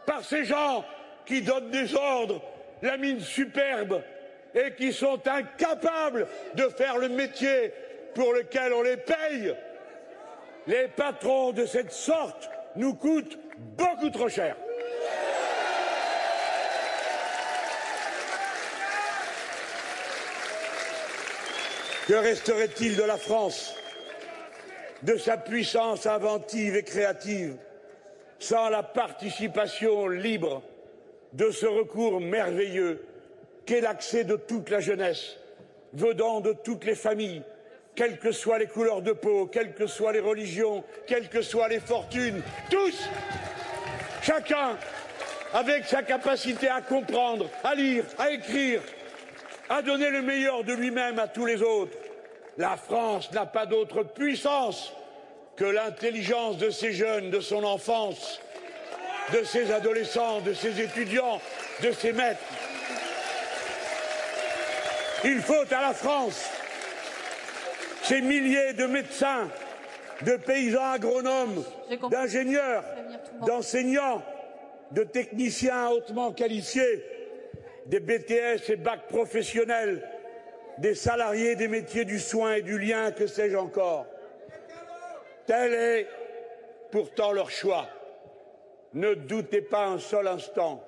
par 0.06 0.24
ces 0.24 0.46
gens 0.46 0.86
qui 1.26 1.42
donnent 1.42 1.70
des 1.70 1.94
ordres, 1.94 2.40
la 2.80 2.96
mine 2.96 3.20
superbe, 3.20 4.02
et 4.54 4.72
qui 4.72 4.92
sont 4.92 5.20
incapables 5.28 6.26
de 6.54 6.68
faire 6.68 6.96
le 6.96 7.10
métier 7.10 7.72
pour 8.14 8.32
lequel 8.32 8.72
on 8.72 8.82
les 8.82 8.96
paye. 8.96 9.54
Les 10.66 10.88
patrons 10.88 11.52
de 11.52 11.66
cette 11.66 11.92
sorte 11.92 12.50
nous 12.76 12.94
coûtent 12.94 13.38
beaucoup 13.76 14.10
trop 14.10 14.28
cher. 14.28 14.56
Que 22.06 22.14
resterait-il 22.14 22.96
de 22.96 23.02
la 23.02 23.16
France, 23.16 23.74
de 25.02 25.16
sa 25.16 25.36
puissance 25.36 26.06
inventive 26.06 26.76
et 26.76 26.82
créative, 26.82 27.56
sans 28.38 28.68
la 28.68 28.82
participation 28.82 30.08
libre 30.08 30.62
de 31.32 31.50
ce 31.50 31.66
recours 31.66 32.20
merveilleux 32.20 33.04
qu'est 33.66 33.80
l'accès 33.80 34.24
de 34.24 34.36
toute 34.36 34.68
la 34.70 34.80
jeunesse, 34.80 35.38
venant 35.92 36.40
de 36.40 36.52
toutes 36.52 36.84
les 36.84 36.96
familles, 36.96 37.42
quelles 37.94 38.18
que 38.18 38.32
soient 38.32 38.58
les 38.58 38.66
couleurs 38.66 39.02
de 39.02 39.12
peau, 39.12 39.46
quelles 39.46 39.74
que 39.74 39.86
soient 39.86 40.12
les 40.12 40.20
religions, 40.20 40.84
quelles 41.06 41.28
que 41.28 41.42
soient 41.42 41.68
les 41.68 41.80
fortunes, 41.80 42.42
tous, 42.70 43.08
chacun, 44.22 44.78
avec 45.52 45.84
sa 45.84 46.02
capacité 46.02 46.68
à 46.68 46.80
comprendre, 46.80 47.48
à 47.62 47.74
lire, 47.74 48.04
à 48.18 48.30
écrire, 48.30 48.80
à 49.68 49.82
donner 49.82 50.10
le 50.10 50.22
meilleur 50.22 50.64
de 50.64 50.72
lui-même 50.72 51.18
à 51.18 51.28
tous 51.28 51.46
les 51.46 51.62
autres. 51.62 51.96
La 52.58 52.76
France 52.76 53.30
n'a 53.32 53.46
pas 53.46 53.66
d'autre 53.66 54.02
puissance 54.02 54.92
que 55.56 55.64
l'intelligence 55.64 56.56
de 56.56 56.70
ses 56.70 56.92
jeunes, 56.92 57.30
de 57.30 57.40
son 57.40 57.62
enfance, 57.64 58.40
de 59.32 59.44
ses 59.44 59.70
adolescents, 59.70 60.40
de 60.40 60.54
ses 60.54 60.80
étudiants, 60.80 61.40
de 61.82 61.92
ses 61.92 62.12
maîtres. 62.12 62.40
Il 65.24 65.40
faut 65.40 65.64
à 65.70 65.80
la 65.80 65.94
France 65.94 66.50
ces 68.02 68.20
milliers 68.20 68.72
de 68.72 68.86
médecins, 68.86 69.48
de 70.22 70.36
paysans 70.36 70.92
agronomes, 70.92 71.64
d'ingénieurs, 72.10 72.84
d'enseignants, 73.46 74.22
de 74.90 75.04
techniciens 75.04 75.88
hautement 75.90 76.32
qualifiés, 76.32 77.04
des 77.86 78.00
BTS 78.00 78.70
et 78.70 78.76
bacs 78.76 79.08
professionnels, 79.08 80.08
des 80.78 80.94
salariés 80.94 81.56
des 81.56 81.68
métiers 81.68 82.04
du 82.04 82.18
soin 82.18 82.54
et 82.54 82.62
du 82.62 82.78
lien, 82.78 83.12
que 83.12 83.26
sais-je 83.26 83.56
encore. 83.56 84.06
Tel 85.46 85.72
est 85.72 86.08
pourtant 86.90 87.32
leur 87.32 87.50
choix. 87.50 87.88
Ne 88.94 89.14
doutez 89.14 89.62
pas 89.62 89.86
un 89.86 89.98
seul 89.98 90.26
instant 90.26 90.84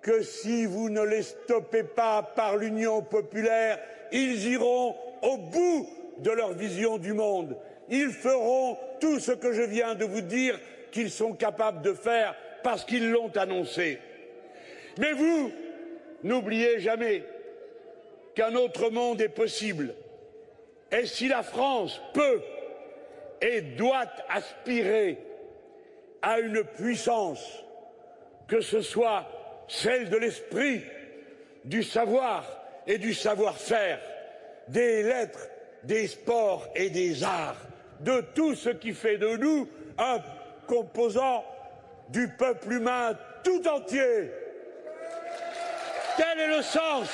que 0.00 0.22
si 0.22 0.66
vous 0.66 0.90
ne 0.90 1.02
les 1.02 1.22
stoppez 1.22 1.84
pas 1.84 2.22
par 2.22 2.56
l'Union 2.56 3.02
populaire, 3.02 3.78
ils 4.10 4.48
iront 4.48 4.96
au 5.22 5.36
bout 5.36 5.88
de 6.18 6.30
leur 6.30 6.52
vision 6.52 6.98
du 6.98 7.12
monde. 7.12 7.56
Ils 7.88 8.10
feront 8.10 8.78
tout 9.00 9.18
ce 9.18 9.32
que 9.32 9.52
je 9.52 9.62
viens 9.62 9.94
de 9.94 10.04
vous 10.04 10.20
dire 10.20 10.58
qu'ils 10.90 11.10
sont 11.10 11.32
capables 11.32 11.82
de 11.82 11.92
faire 11.92 12.34
parce 12.62 12.84
qu'ils 12.84 13.10
l'ont 13.10 13.36
annoncé. 13.36 13.98
Mais 14.98 15.12
vous, 15.12 15.50
n'oubliez 16.22 16.78
jamais 16.80 17.24
qu'un 18.34 18.54
autre 18.54 18.90
monde 18.90 19.20
est 19.20 19.28
possible. 19.28 19.94
Et 20.90 21.06
si 21.06 21.28
la 21.28 21.42
France 21.42 22.00
peut 22.12 22.42
et 23.40 23.60
doit 23.62 24.06
aspirer 24.28 25.18
à 26.20 26.38
une 26.38 26.62
puissance, 26.62 27.64
que 28.46 28.60
ce 28.60 28.80
soit 28.80 29.26
celle 29.68 30.10
de 30.10 30.16
l'esprit, 30.16 30.82
du 31.64 31.82
savoir 31.82 32.44
et 32.86 32.98
du 32.98 33.14
savoir-faire, 33.14 34.00
des 34.68 35.02
lettres, 35.02 35.48
des 35.84 36.06
sports 36.06 36.68
et 36.74 36.90
des 36.90 37.24
arts, 37.24 37.56
de 38.00 38.20
tout 38.34 38.54
ce 38.54 38.70
qui 38.70 38.92
fait 38.92 39.18
de 39.18 39.36
nous 39.36 39.68
un 39.98 40.18
composant 40.66 41.44
du 42.08 42.28
peuple 42.28 42.72
humain 42.72 43.16
tout 43.44 43.66
entier. 43.68 44.30
Tel 46.16 46.40
est 46.40 46.56
le 46.56 46.62
sens 46.62 47.08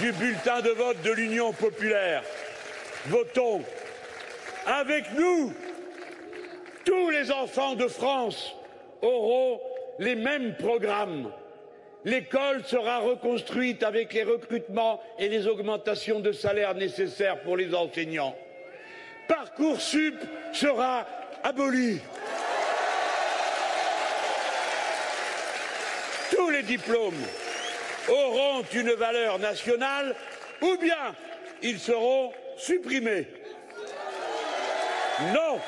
du 0.00 0.12
bulletin 0.12 0.60
de 0.60 0.70
vote 0.70 1.00
de 1.02 1.12
l'Union 1.12 1.52
populaire? 1.52 2.22
Votons 3.06 3.62
avec 4.66 5.04
nous. 5.18 5.52
Tous 6.84 7.10
les 7.10 7.30
enfants 7.30 7.74
de 7.74 7.88
France 7.88 8.54
auront 9.00 9.60
les 9.98 10.14
mêmes 10.14 10.54
programmes. 10.56 11.30
L'école 12.04 12.64
sera 12.64 12.98
reconstruite 12.98 13.82
avec 13.84 14.12
les 14.12 14.24
recrutements 14.24 15.00
et 15.18 15.28
les 15.28 15.46
augmentations 15.46 16.18
de 16.18 16.32
salaire 16.32 16.74
nécessaires 16.74 17.40
pour 17.42 17.56
les 17.56 17.74
enseignants. 17.74 18.36
Parcoursup 19.28 20.16
sera 20.52 21.06
aboli. 21.44 22.00
Tous 26.30 26.50
les 26.50 26.62
diplômes 26.62 27.22
auront 28.08 28.64
une 28.74 28.92
valeur 28.92 29.38
nationale 29.38 30.16
ou 30.60 30.76
bien 30.78 31.14
ils 31.62 31.78
seront 31.78 32.32
supprimés. 32.56 33.28
Non, 35.32 35.60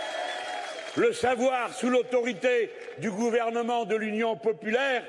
le 0.97 1.13
savoir 1.13 1.73
sous 1.73 1.91
l'autorité 1.91 2.71
du 2.99 3.11
gouvernement 3.11 3.85
de 3.85 3.95
l'Union 3.95 4.37
populaire 4.37 5.05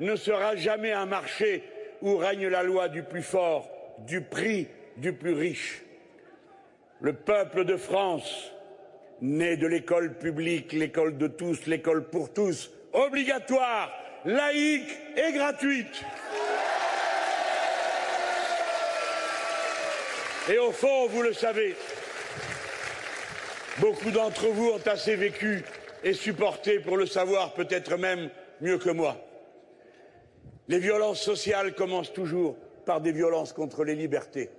ne 0.00 0.16
sera 0.16 0.56
jamais 0.56 0.92
un 0.92 1.06
marché 1.06 1.62
où 2.02 2.16
règne 2.16 2.48
la 2.48 2.62
loi 2.62 2.88
du 2.88 3.02
plus 3.02 3.22
fort, 3.22 3.68
du 4.06 4.20
prix 4.20 4.68
du 4.96 5.12
plus 5.12 5.32
riche. 5.32 5.82
Le 7.00 7.12
peuple 7.12 7.64
de 7.64 7.76
France, 7.76 8.52
né 9.20 9.56
de 9.56 9.66
l'école 9.66 10.18
publique, 10.18 10.72
l'école 10.72 11.16
de 11.16 11.26
tous, 11.26 11.66
l'école 11.66 12.08
pour 12.08 12.32
tous, 12.32 12.70
obligatoire, 12.92 13.92
laïque 14.24 14.90
et 15.16 15.32
gratuite. 15.32 16.04
Et 20.50 20.58
au 20.58 20.72
fond, 20.72 21.08
vous 21.08 21.22
le 21.22 21.32
savez, 21.32 21.76
beaucoup 23.78 24.10
d'entre 24.10 24.46
vous 24.46 24.70
ont 24.70 24.86
assez 24.86 25.14
vécu 25.14 25.62
et 26.02 26.14
supporté 26.14 26.78
pour 26.80 26.96
le 26.96 27.06
savoir 27.06 27.52
peut-être 27.54 27.96
même 27.96 28.30
mieux 28.60 28.78
que 28.78 28.90
moi. 28.90 29.27
Les 30.68 30.78
violences 30.78 31.20
sociales 31.20 31.74
commencent 31.74 32.12
toujours 32.12 32.56
par 32.84 33.00
des 33.00 33.12
violences 33.12 33.52
contre 33.52 33.84
les 33.84 33.94
libertés. 33.94 34.50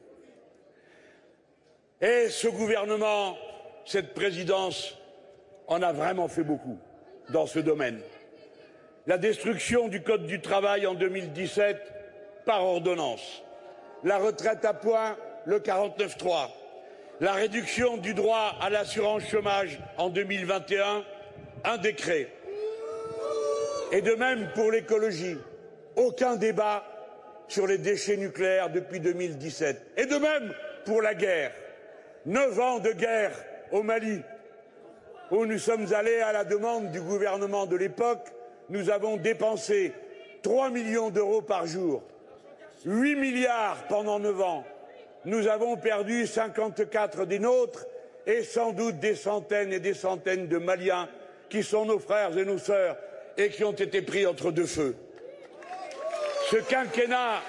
Et 2.01 2.29
ce 2.29 2.47
gouvernement, 2.47 3.37
cette 3.85 4.13
présidence, 4.13 4.97
en 5.67 5.81
a 5.81 5.93
vraiment 5.93 6.27
fait 6.27 6.43
beaucoup 6.43 6.79
dans 7.29 7.45
ce 7.45 7.59
domaine. 7.59 8.01
La 9.05 9.17
destruction 9.17 9.87
du 9.87 10.01
Code 10.01 10.25
du 10.25 10.41
travail 10.41 10.87
en 10.87 10.95
2017 10.95 11.77
par 12.45 12.63
ordonnance, 12.63 13.43
la 14.03 14.17
retraite 14.17 14.65
à 14.65 14.73
points, 14.73 15.15
le 15.45 15.59
49-3, 15.59 16.49
la 17.19 17.33
réduction 17.33 17.97
du 17.97 18.13
droit 18.13 18.55
à 18.61 18.69
l'assurance 18.69 19.23
chômage 19.23 19.79
en 19.97 20.09
2021, 20.09 21.03
un 21.65 21.77
décret. 21.77 22.29
Et 23.91 24.01
de 24.01 24.13
même 24.13 24.49
pour 24.55 24.71
l'écologie, 24.71 25.37
aucun 25.99 26.37
débat 26.37 26.83
sur 27.47 27.67
les 27.67 27.77
déchets 27.77 28.17
nucléaires 28.17 28.69
depuis 28.69 28.99
2017. 28.99 29.93
Et 29.97 30.05
de 30.05 30.15
même 30.15 30.53
pour 30.85 31.01
la 31.01 31.13
guerre. 31.13 31.51
Neuf 32.25 32.59
ans 32.59 32.79
de 32.79 32.91
guerre 32.91 33.31
au 33.71 33.83
Mali, 33.83 34.21
où 35.31 35.45
nous 35.45 35.59
sommes 35.59 35.93
allés 35.93 36.21
à 36.21 36.31
la 36.31 36.43
demande 36.43 36.91
du 36.91 37.01
gouvernement 37.01 37.65
de 37.65 37.75
l'époque, 37.75 38.27
nous 38.69 38.89
avons 38.89 39.17
dépensé 39.17 39.93
3 40.41 40.69
millions 40.69 41.09
d'euros 41.09 41.41
par 41.41 41.65
jour, 41.65 42.03
8 42.85 43.15
milliards 43.15 43.83
pendant 43.87 44.19
neuf 44.19 44.39
ans. 44.41 44.63
Nous 45.25 45.47
avons 45.47 45.75
perdu 45.75 46.25
54 46.25 47.25
des 47.25 47.39
nôtres 47.39 47.85
et 48.25 48.43
sans 48.43 48.71
doute 48.71 48.99
des 48.99 49.15
centaines 49.15 49.73
et 49.73 49.79
des 49.79 49.93
centaines 49.93 50.47
de 50.47 50.57
Maliens 50.57 51.09
qui 51.49 51.63
sont 51.63 51.85
nos 51.85 51.99
frères 51.99 52.37
et 52.37 52.45
nos 52.45 52.57
sœurs 52.57 52.95
et 53.37 53.49
qui 53.49 53.63
ont 53.63 53.73
été 53.73 54.01
pris 54.01 54.25
entre 54.25 54.51
deux 54.51 54.65
feux. 54.65 54.95
Ce 56.49 56.55
quinquennat 56.55 57.41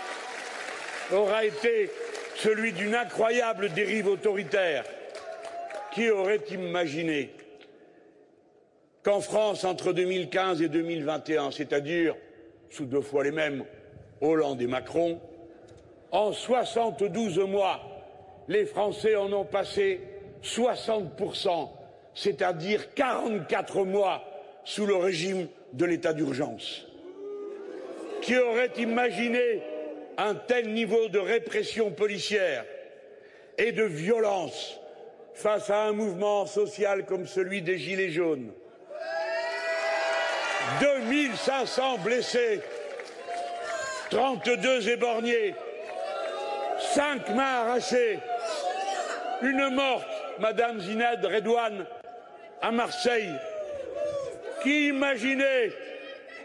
aura 1.10 1.46
été 1.46 1.90
celui 2.36 2.72
d'une 2.72 2.94
incroyable 2.94 3.70
dérive 3.70 4.08
autoritaire. 4.08 4.84
Qui 5.94 6.10
aurait 6.10 6.42
imaginé 6.50 7.30
qu'en 9.02 9.20
France, 9.20 9.64
entre 9.64 9.92
2015 9.92 10.60
et 10.60 10.68
2021, 10.68 11.50
c'est-à-dire 11.50 12.14
sous 12.68 12.84
deux 12.84 13.00
fois 13.00 13.24
les 13.24 13.30
mêmes, 13.30 13.64
Hollande 14.20 14.60
et 14.60 14.66
Macron, 14.66 15.18
en 16.12 16.32
72 16.32 17.38
mois, 17.38 17.80
les 18.48 18.66
Français 18.66 19.16
en 19.16 19.32
ont 19.32 19.46
passé 19.46 20.00
60%, 20.44 21.70
c'est-à-dire 22.14 22.92
44 22.94 23.84
mois 23.84 24.22
sous 24.64 24.84
le 24.84 24.96
régime 24.96 25.48
de 25.72 25.86
l'état 25.86 26.12
d'urgence. 26.12 26.89
Qui 28.22 28.36
aurait 28.36 28.72
imaginé 28.76 29.62
un 30.18 30.34
tel 30.34 30.72
niveau 30.72 31.08
de 31.08 31.18
répression 31.18 31.90
policière 31.90 32.64
et 33.56 33.72
de 33.72 33.84
violence 33.84 34.78
face 35.34 35.70
à 35.70 35.84
un 35.84 35.92
mouvement 35.92 36.46
social 36.46 37.06
comme 37.06 37.26
celui 37.26 37.62
des 37.62 37.78
Gilets 37.78 38.10
jaunes? 38.10 38.52
2500 40.80 41.98
blessés, 41.98 42.60
32 44.10 44.90
éborgnés, 44.90 45.54
5 46.94 47.30
mains 47.30 47.60
arrachées, 47.62 48.18
une 49.42 49.70
morte, 49.70 50.06
Madame 50.38 50.80
Zinad 50.80 51.24
Redouane, 51.24 51.86
à 52.60 52.70
Marseille. 52.70 53.34
Qui 54.62 54.88
imaginait 54.88 55.72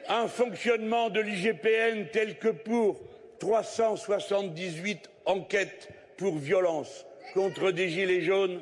un 0.09 0.27
fonctionnement 0.27 1.09
de 1.09 1.21
l'IGPN 1.21 2.07
tel 2.11 2.37
que 2.37 2.49
pour 2.49 2.99
378 3.39 5.09
enquêtes 5.25 5.89
pour 6.17 6.37
violence 6.37 7.05
contre 7.33 7.71
des 7.71 7.89
gilets 7.89 8.21
jaunes, 8.21 8.61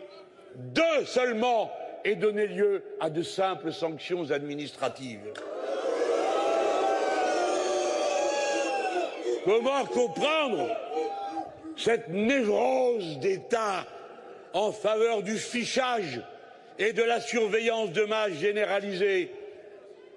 deux 0.55 1.05
seulement 1.05 1.71
aient 2.03 2.15
donné 2.15 2.47
lieu 2.47 2.83
à 2.99 3.09
de 3.09 3.23
simples 3.23 3.71
sanctions 3.71 4.31
administratives. 4.31 5.33
Comment 9.45 9.85
comprendre 9.85 10.69
cette 11.75 12.09
névrose 12.09 13.19
d'État 13.19 13.85
en 14.53 14.71
faveur 14.71 15.21
du 15.21 15.37
fichage 15.37 16.21
et 16.79 16.93
de 16.93 17.03
la 17.03 17.19
surveillance 17.19 17.91
de 17.91 18.03
masse 18.03 18.33
généralisée 18.33 19.31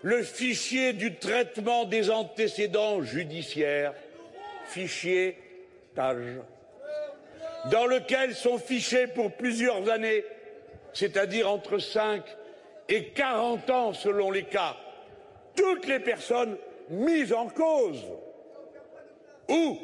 le 0.03 0.23
fichier 0.23 0.93
du 0.93 1.15
traitement 1.17 1.85
des 1.85 2.11
antécédents 2.11 3.03
judiciaires, 3.03 3.95
fichier 4.67 5.37
TAGE, 5.95 6.41
dans 7.71 7.87
lequel 7.87 8.35
sont 8.35 8.59
fichés 8.59 9.07
pour 9.07 9.33
plusieurs 9.33 9.89
années, 9.91 10.25
c'est-à-dire 10.93 11.51
entre 11.51 11.79
5 11.79 12.23
et 12.89 13.07
40 13.09 13.71
ans 13.71 13.93
selon 13.93 14.31
les 14.31 14.45
cas, 14.45 14.77
toutes 15.55 15.87
les 15.87 16.01
personnes 16.01 16.57
mises 16.91 17.33
en 17.33 17.49
cause 17.49 18.05
ou 19.49 19.79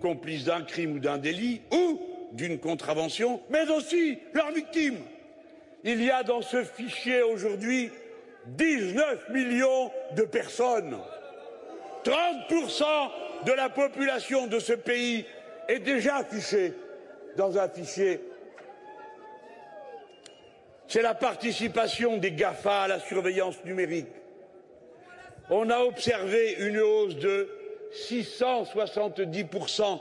complices 0.00 0.44
d'un 0.44 0.62
crime 0.62 0.96
ou 0.96 0.98
d'un 0.98 1.18
délit 1.18 1.60
ou 1.72 2.00
d'une 2.32 2.58
contravention, 2.58 3.40
mais 3.50 3.68
aussi 3.70 4.18
leurs 4.32 4.52
victimes. 4.52 5.00
Il 5.84 6.02
y 6.02 6.10
a 6.10 6.22
dans 6.22 6.42
ce 6.42 6.64
fichier 6.64 7.22
aujourd'hui 7.22 7.90
19 8.46 9.28
millions 9.30 9.90
de 10.14 10.22
personnes. 10.22 10.96
30% 12.04 12.84
de 13.44 13.52
la 13.52 13.68
population 13.68 14.46
de 14.46 14.58
ce 14.58 14.72
pays 14.72 15.26
est 15.68 15.80
déjà 15.80 16.16
affichée 16.16 16.72
dans 17.36 17.58
un 17.58 17.68
fichier. 17.68 18.20
C'est 20.88 21.02
la 21.02 21.14
participation 21.14 22.16
des 22.18 22.30
GAFA 22.30 22.82
à 22.82 22.88
la 22.88 23.00
surveillance 23.00 23.56
numérique. 23.64 24.06
On 25.50 25.68
a 25.70 25.80
observé 25.80 26.56
une 26.60 26.78
hausse 26.78 27.16
de 27.16 27.48
670% 28.08 30.00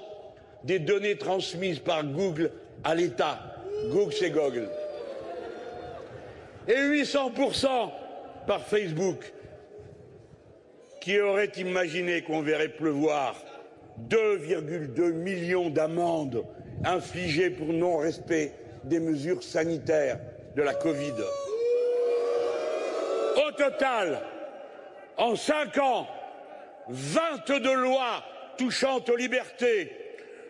des 0.64 0.80
données 0.80 1.18
transmises 1.18 1.80
par 1.80 2.04
Google 2.04 2.52
à 2.84 2.94
l'État. 2.94 3.40
Google, 3.90 4.14
c'est 4.14 4.30
Google. 4.30 4.70
Et 6.68 6.76
800% 6.76 7.92
par 8.46 8.62
Facebook. 8.62 9.34
Qui 11.02 11.20
aurait 11.20 11.52
imaginé 11.58 12.24
qu'on 12.24 12.42
verrait 12.42 12.70
pleuvoir 12.70 13.36
2,2 14.10 15.12
millions 15.12 15.70
d'amendes 15.70 16.44
infligées 16.84 17.52
pour 17.52 17.68
non-respect 17.68 18.54
des 18.84 19.00
mesures 19.00 19.44
sanitaires 19.44 20.20
de 20.56 20.62
la 20.62 20.74
Covid 20.74 21.14
Au 23.48 23.52
total, 23.52 24.22
En 25.18 25.36
cinq 25.36 25.78
ans, 25.78 26.08
22 26.90 27.74
lois 27.74 28.24
touchant 28.58 29.00
aux 29.08 29.16
libertés, 29.16 29.92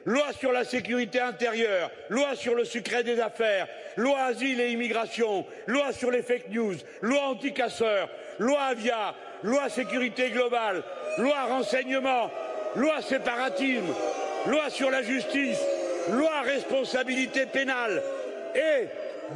loi 0.05 0.33
sur 0.33 0.51
la 0.51 0.63
sécurité 0.63 1.19
intérieure, 1.19 1.91
loi 2.09 2.35
sur 2.35 2.55
le 2.55 2.65
secret 2.65 3.03
des 3.03 3.19
affaires, 3.19 3.67
loi 3.97 4.19
asile 4.19 4.61
et 4.61 4.71
immigration, 4.71 5.45
loi 5.67 5.91
sur 5.93 6.11
les 6.11 6.21
fake 6.21 6.49
news, 6.49 6.75
loi 7.01 7.27
anticasseurs, 7.27 8.09
loi 8.39 8.61
avia, 8.61 9.15
loi 9.43 9.69
sécurité 9.69 10.29
globale, 10.31 10.83
loi 11.17 11.43
renseignement, 11.45 12.31
loi 12.75 13.01
séparatisme, 13.01 13.93
loi 14.47 14.69
sur 14.69 14.89
la 14.91 15.01
justice, 15.01 15.59
loi 16.11 16.41
responsabilité 16.41 17.45
pénale 17.45 18.01
et 18.55 18.87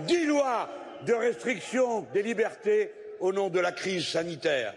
dix 0.06 0.26
lois 0.26 0.70
de 1.06 1.14
restriction 1.14 2.06
des 2.14 2.22
libertés 2.22 2.92
au 3.20 3.34
nom 3.34 3.50
de 3.50 3.60
la 3.60 3.72
crise 3.72 4.08
sanitaire. 4.08 4.74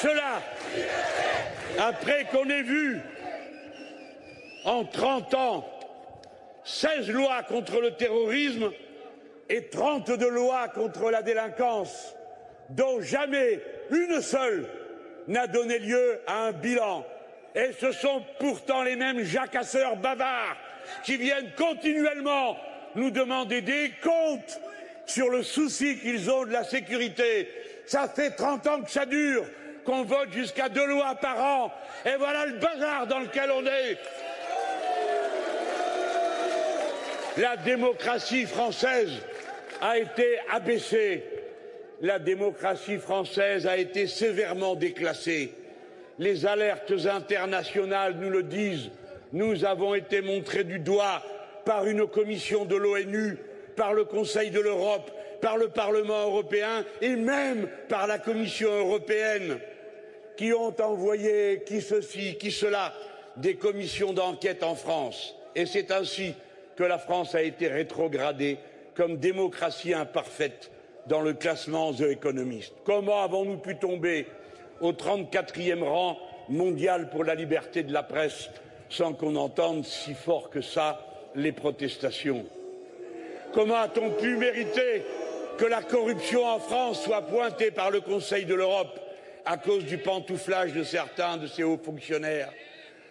Cela, 0.00 0.42
après 1.78 2.24
qu'on 2.26 2.48
ait 2.48 2.62
vu 2.62 3.00
en 4.64 4.84
30 4.84 5.34
ans 5.34 5.68
16 6.64 7.10
lois 7.10 7.42
contre 7.42 7.80
le 7.80 7.92
terrorisme 7.92 8.70
et 9.48 9.68
32 9.68 10.28
lois 10.28 10.68
contre 10.68 11.10
la 11.10 11.22
délinquance, 11.22 12.14
dont 12.70 13.00
jamais 13.00 13.60
une 13.90 14.20
seule 14.20 14.68
n'a 15.26 15.46
donné 15.46 15.78
lieu 15.78 16.20
à 16.26 16.46
un 16.46 16.52
bilan. 16.52 17.04
Et 17.54 17.72
ce 17.80 17.92
sont 17.92 18.22
pourtant 18.38 18.82
les 18.82 18.96
mêmes 18.96 19.22
jacasseurs 19.22 19.96
bavards 19.96 20.56
qui 21.04 21.16
viennent 21.16 21.50
continuellement 21.56 22.56
nous 22.94 23.10
demander 23.10 23.62
des 23.62 23.92
comptes 24.02 24.60
sur 25.06 25.30
le 25.30 25.42
souci 25.42 25.98
qu'ils 25.98 26.30
ont 26.30 26.44
de 26.44 26.52
la 26.52 26.64
sécurité. 26.64 27.48
Ça 27.86 28.08
fait 28.08 28.30
30 28.30 28.66
ans 28.66 28.82
que 28.82 28.90
ça 28.90 29.06
dure, 29.06 29.46
qu'on 29.88 30.04
vote 30.04 30.30
jusqu'à 30.32 30.68
deux 30.68 30.86
lois 30.86 31.14
par 31.14 31.42
an, 31.42 31.72
et 32.04 32.16
voilà 32.18 32.44
le 32.44 32.58
bazar 32.58 33.06
dans 33.06 33.20
lequel 33.20 33.50
on 33.50 33.64
est. 33.64 33.96
La 37.38 37.56
démocratie 37.56 38.44
française 38.44 39.12
a 39.80 39.96
été 39.96 40.38
abaissée. 40.52 41.24
La 42.02 42.18
démocratie 42.18 42.98
française 42.98 43.66
a 43.66 43.78
été 43.78 44.06
sévèrement 44.06 44.74
déclassée. 44.74 45.54
Les 46.18 46.44
alertes 46.44 46.92
internationales 47.10 48.16
nous 48.20 48.28
le 48.28 48.42
disent. 48.42 48.90
Nous 49.32 49.64
avons 49.64 49.94
été 49.94 50.20
montrés 50.20 50.64
du 50.64 50.80
doigt 50.80 51.22
par 51.64 51.86
une 51.86 52.06
commission 52.06 52.66
de 52.66 52.76
l'ONU, 52.76 53.38
par 53.74 53.94
le 53.94 54.04
Conseil 54.04 54.50
de 54.50 54.60
l'Europe, 54.60 55.10
par 55.40 55.56
le 55.56 55.68
Parlement 55.68 56.24
européen 56.24 56.84
et 57.00 57.16
même 57.16 57.68
par 57.88 58.06
la 58.06 58.18
Commission 58.18 58.70
européenne, 58.70 59.58
qui 60.38 60.52
ont 60.52 60.74
envoyé 60.80 61.64
qui 61.66 61.80
ceci, 61.80 62.36
qui 62.36 62.52
cela, 62.52 62.94
des 63.36 63.56
commissions 63.56 64.12
d'enquête 64.12 64.62
en 64.62 64.76
France. 64.76 65.34
Et 65.56 65.66
c'est 65.66 65.90
ainsi 65.90 66.32
que 66.76 66.84
la 66.84 66.98
France 66.98 67.34
a 67.34 67.42
été 67.42 67.66
rétrogradée 67.66 68.58
comme 68.94 69.16
démocratie 69.16 69.92
imparfaite 69.92 70.70
dans 71.08 71.22
le 71.22 71.32
classement 71.32 71.92
The 71.92 72.02
Economist. 72.02 72.72
Comment 72.84 73.20
avons-nous 73.24 73.56
pu 73.56 73.76
tomber 73.78 74.26
au 74.80 74.92
34e 74.92 75.82
rang 75.82 76.16
mondial 76.48 77.10
pour 77.10 77.24
la 77.24 77.34
liberté 77.34 77.82
de 77.82 77.92
la 77.92 78.04
presse 78.04 78.48
sans 78.88 79.14
qu'on 79.14 79.34
entende 79.34 79.84
si 79.84 80.14
fort 80.14 80.50
que 80.50 80.60
ça 80.60 81.04
les 81.34 81.52
protestations? 81.52 82.46
Comment 83.52 83.78
a-t-on 83.78 84.10
pu 84.10 84.36
mériter 84.36 85.02
que 85.58 85.64
la 85.64 85.82
corruption 85.82 86.44
en 86.44 86.60
France 86.60 87.02
soit 87.02 87.22
pointée 87.22 87.72
par 87.72 87.90
le 87.90 88.00
Conseil 88.00 88.44
de 88.44 88.54
l'Europe 88.54 89.00
à 89.48 89.56
cause 89.56 89.84
du 89.86 89.96
pantouflage 89.96 90.74
de 90.74 90.82
certains 90.82 91.38
de 91.38 91.46
ses 91.46 91.64
hauts 91.64 91.80
fonctionnaires 91.82 92.52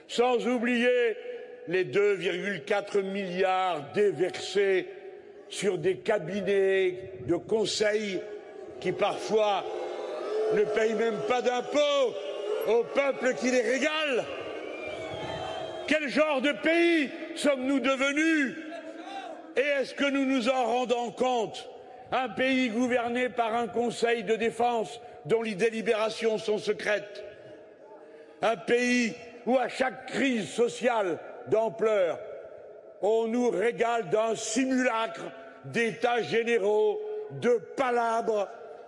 Sans 0.08 0.48
oublier 0.48 1.18
les 1.68 1.84
2,4 1.84 3.02
milliards 3.02 3.92
déversés 3.94 4.88
sur 5.50 5.80
des 5.80 5.98
cabinets 5.98 7.12
de 7.28 7.36
conseil 7.38 8.22
qui 8.80 8.92
parfois 8.92 9.66
ne 10.54 10.64
payent 10.64 10.94
même 10.94 11.18
pas 11.28 11.42
d'impôts 11.42 12.14
au 12.68 12.84
peuple 12.84 13.34
qui 13.34 13.50
les 13.50 13.62
régale. 13.62 14.24
Quel 15.88 16.08
genre 16.08 16.42
de 16.42 16.52
pays 16.52 17.10
sommes-nous 17.36 17.80
devenus 17.80 18.56
Et 19.56 19.62
est-ce 19.62 19.96
que 19.96 20.10
nous 20.10 20.26
nous 20.26 20.50
en 20.50 20.66
rendons 20.66 21.12
compte? 21.12 21.68
Un 22.12 22.30
pays 22.30 22.70
gouverné 22.70 23.30
par 23.30 23.56
un 23.56 23.68
conseil 23.68 24.24
de 24.24 24.36
défense 24.36 25.02
dont 25.28 25.42
les 25.42 25.56
délibérations 25.56 26.38
sont 26.38 26.58
secrètes. 26.58 27.24
Un 28.42 28.56
pays 28.56 29.14
où 29.46 29.58
à 29.58 29.68
chaque 29.68 30.08
crise 30.08 30.50
sociale, 30.50 31.20
d'ampleur. 31.48 32.20
On 33.02 33.28
nous 33.28 33.50
régale 33.50 34.10
d'un 34.10 34.36
simulacre 34.36 35.24
d'états 35.66 36.22
généraux, 36.22 37.00
de 37.32 37.62
palabres, 37.76 38.48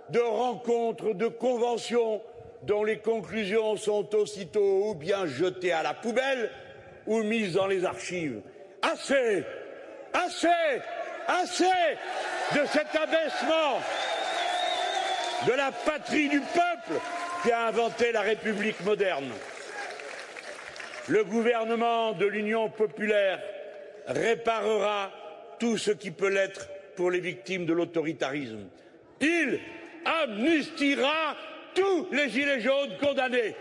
de 0.10 0.20
rencontres, 0.20 1.14
de 1.14 1.28
conventions 1.28 2.22
dont 2.64 2.84
les 2.84 3.00
conclusions 3.00 3.78
sont 3.78 4.14
aussitôt 4.16 4.90
ou 4.90 4.96
bien 4.96 5.26
jetées 5.26 5.72
à 5.72 5.84
la 5.84 5.94
poubelle 5.94 6.52
ou 7.08 7.24
mises 7.24 7.54
dans 7.54 7.68
les 7.68 7.86
archives. 7.86 8.42
Assez, 8.82 9.44
assez, 10.14 10.82
assez 11.28 11.64
de 12.56 12.66
cet 12.66 12.96
abaissement 12.96 13.80
de 15.48 15.54
la 15.54 15.72
patrie 15.72 16.30
du 16.30 16.40
peuple 16.40 17.00
qui 17.44 17.52
a 17.52 17.68
inventé 17.68 18.12
la 18.12 18.22
République 18.22 18.80
moderne 18.82 19.32
le 21.10 21.24
gouvernement 21.24 22.14
de 22.14 22.26
l'Union 22.28 22.70
populaire 22.70 23.42
réparera 24.08 25.12
tout 25.60 25.78
ce 25.78 25.92
qui 25.92 26.12
peut 26.12 26.30
l'être 26.30 26.70
pour 26.96 27.10
les 27.10 27.20
victimes 27.20 27.66
de 27.66 27.74
l'autoritarisme. 27.74 28.68
Il 29.20 29.60
amnistiera 30.06 31.36
tous 31.74 32.08
les 32.12 32.30
gilets 32.30 32.62
jaunes 32.62 32.96
condamnés. 33.02 33.56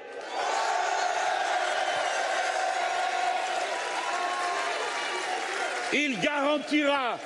Il 5.95 6.20
garantira 6.20 7.18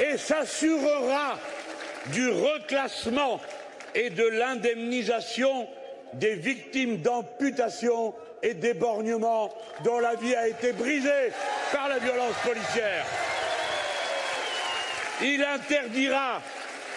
et 0.00 0.16
s'assurera 0.16 1.38
du 2.12 2.28
reclassement 2.30 3.40
et 3.94 4.10
de 4.10 4.24
l'indemnisation 4.24 5.66
des 6.14 6.34
victimes 6.34 6.98
d'amputation 6.98 8.14
et 8.42 8.54
d'éborgnement 8.54 9.52
dont 9.84 9.98
la 10.00 10.14
vie 10.14 10.34
a 10.34 10.48
été 10.48 10.72
brisée 10.72 11.32
par 11.72 11.88
la 11.88 11.98
violence 11.98 12.34
policière. 12.44 13.04
Il 15.22 15.44
interdira 15.44 16.40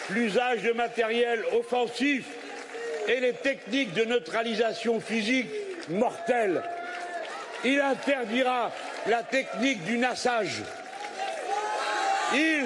l'usage 0.10 0.62
de 0.62 0.72
matériel 0.72 1.44
offensif 1.54 2.26
et 3.08 3.20
les 3.20 3.34
techniques 3.34 3.94
de 3.94 4.06
neutralisation 4.06 5.00
physique 5.00 5.50
mortelles. 5.90 6.64
Il 7.66 7.80
interdira 7.80 8.72
la 9.08 9.24
technique 9.24 9.84
du 9.84 9.98
nassage. 9.98 10.62
Il 12.34 12.66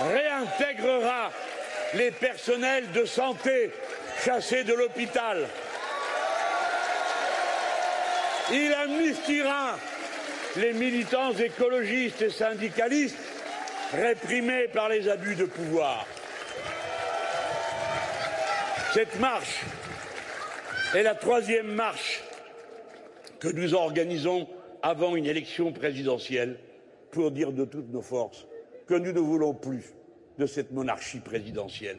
réintégrera 0.00 1.30
les 1.94 2.10
personnels 2.10 2.90
de 2.92 3.04
santé 3.04 3.70
chassés 4.24 4.64
de 4.64 4.74
l'hôpital. 4.74 5.46
Il 8.50 8.72
amnistiera 8.72 9.76
les 10.56 10.72
militants 10.72 11.32
écologistes 11.32 12.22
et 12.22 12.30
syndicalistes 12.30 13.16
réprimés 13.92 14.68
par 14.68 14.88
les 14.88 15.08
abus 15.08 15.34
de 15.34 15.44
pouvoir. 15.44 16.06
Cette 18.92 19.18
marche 19.20 19.60
est 20.94 21.02
la 21.02 21.14
troisième 21.14 21.72
marche 21.72 22.22
que 23.40 23.48
nous 23.48 23.74
organisons 23.74 24.46
avant 24.82 25.16
une 25.16 25.26
élection 25.26 25.72
présidentielle 25.72 26.58
pour 27.10 27.30
dire 27.30 27.52
de 27.52 27.64
toutes 27.64 27.90
nos 27.90 28.02
forces 28.02 28.46
que 28.86 28.94
nous 28.94 29.12
ne 29.12 29.20
voulons 29.20 29.54
plus 29.54 29.94
de 30.38 30.46
cette 30.46 30.70
monarchie 30.72 31.20
présidentielle. 31.20 31.98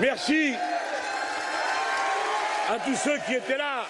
Merci 0.00 0.54
à 2.68 2.78
tous 2.78 2.96
ceux 2.96 3.18
qui 3.26 3.34
étaient 3.34 3.58
là 3.58 3.84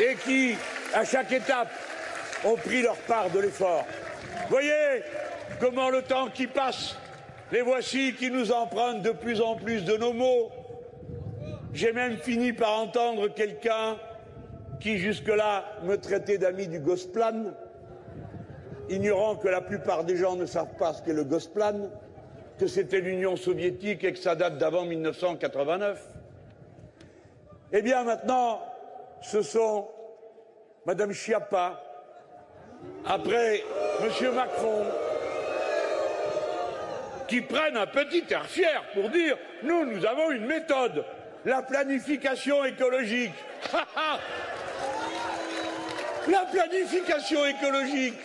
et 0.00 0.14
qui, 0.16 0.54
à 0.94 1.04
chaque 1.04 1.32
étape, 1.32 1.70
ont 2.44 2.56
pris 2.56 2.82
leur 2.82 2.96
part 2.96 3.30
de 3.30 3.40
l'effort. 3.40 3.84
Voyez 4.48 5.02
comment 5.60 5.90
le 5.90 6.02
temps 6.02 6.28
qui 6.28 6.46
passe, 6.46 6.96
les 7.50 7.62
voici 7.62 8.14
qui 8.14 8.30
nous 8.30 8.52
empruntent 8.52 9.02
de 9.02 9.12
plus 9.12 9.40
en 9.40 9.56
plus 9.56 9.84
de 9.84 9.96
nos 9.96 10.12
mots. 10.12 10.50
J'ai 11.72 11.92
même 11.92 12.16
fini 12.18 12.52
par 12.52 12.78
entendre 12.78 13.28
quelqu'un 13.28 13.96
qui 14.80 14.98
jusque-là 14.98 15.64
me 15.84 15.96
traitait 15.96 16.38
d'ami 16.38 16.66
du 16.66 16.80
Gosplan, 16.80 17.52
ignorant 18.88 19.36
que 19.36 19.48
la 19.48 19.60
plupart 19.60 20.04
des 20.04 20.16
gens 20.16 20.36
ne 20.36 20.46
savent 20.46 20.76
pas 20.78 20.94
ce 20.94 21.02
qu'est 21.02 21.12
le 21.12 21.24
Gosplan, 21.24 21.90
que 22.58 22.66
c'était 22.66 23.00
l'Union 23.00 23.36
soviétique 23.36 24.04
et 24.04 24.12
que 24.12 24.18
ça 24.18 24.34
date 24.34 24.58
d'avant 24.58 24.84
1989. 24.84 26.00
Eh 27.72 27.82
bien 27.82 28.04
maintenant, 28.04 28.60
ce 29.22 29.42
sont 29.42 29.88
Madame 30.84 31.12
Schiappa, 31.12 31.80
après 33.06 33.62
Monsieur 34.02 34.32
Macron, 34.32 34.84
qui 37.28 37.40
prennent 37.40 37.76
un 37.76 37.86
petit 37.86 38.24
air 38.30 38.46
fier 38.46 38.82
pour 38.94 39.08
dire 39.08 39.38
nous, 39.62 39.86
nous 39.86 40.04
avons 40.04 40.30
une 40.32 40.46
méthode, 40.46 41.04
la 41.44 41.62
planification 41.62 42.64
écologique. 42.64 43.32
la 46.28 46.44
planification 46.52 47.46
écologique. 47.46 48.18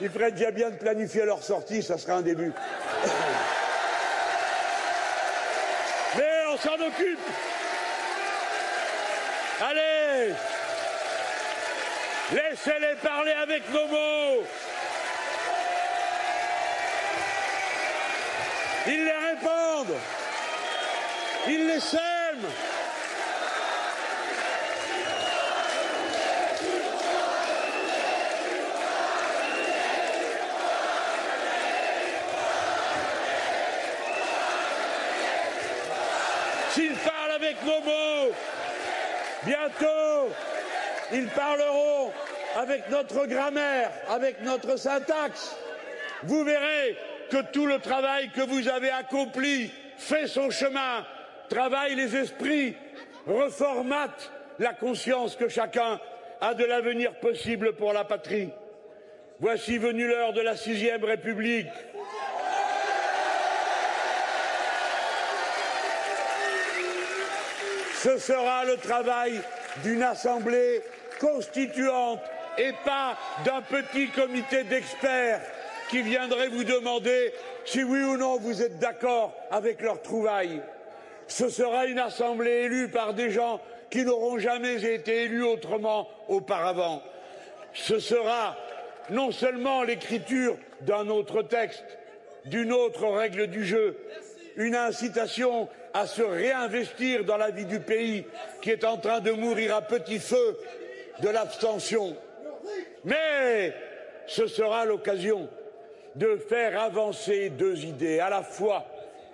Il 0.00 0.10
ferait 0.10 0.32
déjà 0.32 0.50
bien 0.50 0.70
de 0.70 0.76
planifier 0.76 1.24
leur 1.24 1.42
sortie, 1.42 1.82
ça 1.82 1.96
serait 1.96 2.12
un 2.12 2.22
début. 2.22 2.52
Mais 6.16 6.44
on 6.52 6.56
s'en 6.58 6.74
occupe. 6.74 7.18
Allez 9.60 10.34
Laissez-les 12.32 12.96
parler 13.02 13.32
avec 13.32 13.62
nos 13.72 13.86
mots. 13.86 14.42
Ils 18.88 19.04
les 19.04 19.12
répondent. 19.12 19.96
Ils 21.46 21.66
les 21.68 21.80
sèment. 21.80 22.50
Bientôt, 39.44 40.30
ils 41.12 41.28
parleront 41.28 42.12
avec 42.56 42.88
notre 42.90 43.26
grammaire, 43.26 43.90
avec 44.08 44.42
notre 44.42 44.76
syntaxe. 44.76 45.56
Vous 46.24 46.44
verrez 46.44 46.96
que 47.30 47.42
tout 47.52 47.66
le 47.66 47.78
travail 47.78 48.30
que 48.30 48.40
vous 48.40 48.68
avez 48.68 48.90
accompli 48.90 49.70
fait 49.98 50.26
son 50.26 50.50
chemin, 50.50 51.04
travaille 51.48 51.94
les 51.94 52.16
esprits, 52.16 52.74
reformate 53.26 54.32
la 54.58 54.72
conscience 54.72 55.36
que 55.36 55.48
chacun 55.48 56.00
a 56.40 56.54
de 56.54 56.64
l'avenir 56.64 57.14
possible 57.14 57.74
pour 57.74 57.92
la 57.92 58.04
patrie. 58.04 58.50
Voici 59.40 59.78
venue 59.78 60.06
l'heure 60.06 60.32
de 60.32 60.40
la 60.40 60.56
sixième 60.56 61.04
République. 61.04 61.68
Ce 68.06 68.18
sera 68.18 68.64
le 68.64 68.76
travail 68.76 69.40
d'une 69.82 70.04
assemblée 70.04 70.80
constituante 71.18 72.20
et 72.56 72.70
pas 72.84 73.18
d'un 73.44 73.60
petit 73.62 74.10
comité 74.10 74.62
d'experts 74.62 75.40
qui 75.90 76.02
viendrait 76.02 76.46
vous 76.46 76.62
demander 76.62 77.32
si 77.64 77.82
oui 77.82 78.00
ou 78.02 78.16
non 78.16 78.36
vous 78.36 78.62
êtes 78.62 78.78
d'accord 78.78 79.34
avec 79.50 79.80
leurs 79.80 80.02
trouvailles. 80.02 80.62
Ce 81.26 81.48
sera 81.48 81.86
une 81.86 81.98
assemblée 81.98 82.66
élue 82.66 82.90
par 82.90 83.12
des 83.12 83.32
gens 83.32 83.60
qui 83.90 84.04
n'auront 84.04 84.38
jamais 84.38 84.84
été 84.84 85.24
élus 85.24 85.42
autrement 85.42 86.08
auparavant. 86.28 87.02
Ce 87.74 87.98
sera 87.98 88.56
non 89.10 89.32
seulement 89.32 89.82
l'écriture 89.82 90.56
d'un 90.82 91.08
autre 91.08 91.42
texte, 91.42 91.98
d'une 92.44 92.72
autre 92.72 93.08
règle 93.08 93.48
du 93.48 93.64
jeu, 93.64 93.98
une 94.54 94.76
incitation 94.76 95.68
à 95.96 96.06
se 96.06 96.22
réinvestir 96.22 97.24
dans 97.24 97.38
la 97.38 97.50
vie 97.50 97.64
du 97.64 97.80
pays 97.80 98.26
qui 98.60 98.70
est 98.70 98.84
en 98.84 98.98
train 98.98 99.20
de 99.20 99.30
mourir 99.30 99.74
à 99.74 99.80
petit 99.80 100.18
feu 100.18 100.58
de 101.22 101.28
l'abstention. 101.30 102.14
Mais 103.04 103.72
ce 104.26 104.46
sera 104.46 104.84
l'occasion 104.84 105.48
de 106.14 106.36
faire 106.36 106.78
avancer 106.78 107.48
deux 107.48 107.86
idées, 107.86 108.20
à 108.20 108.28
la 108.28 108.42
fois 108.42 108.84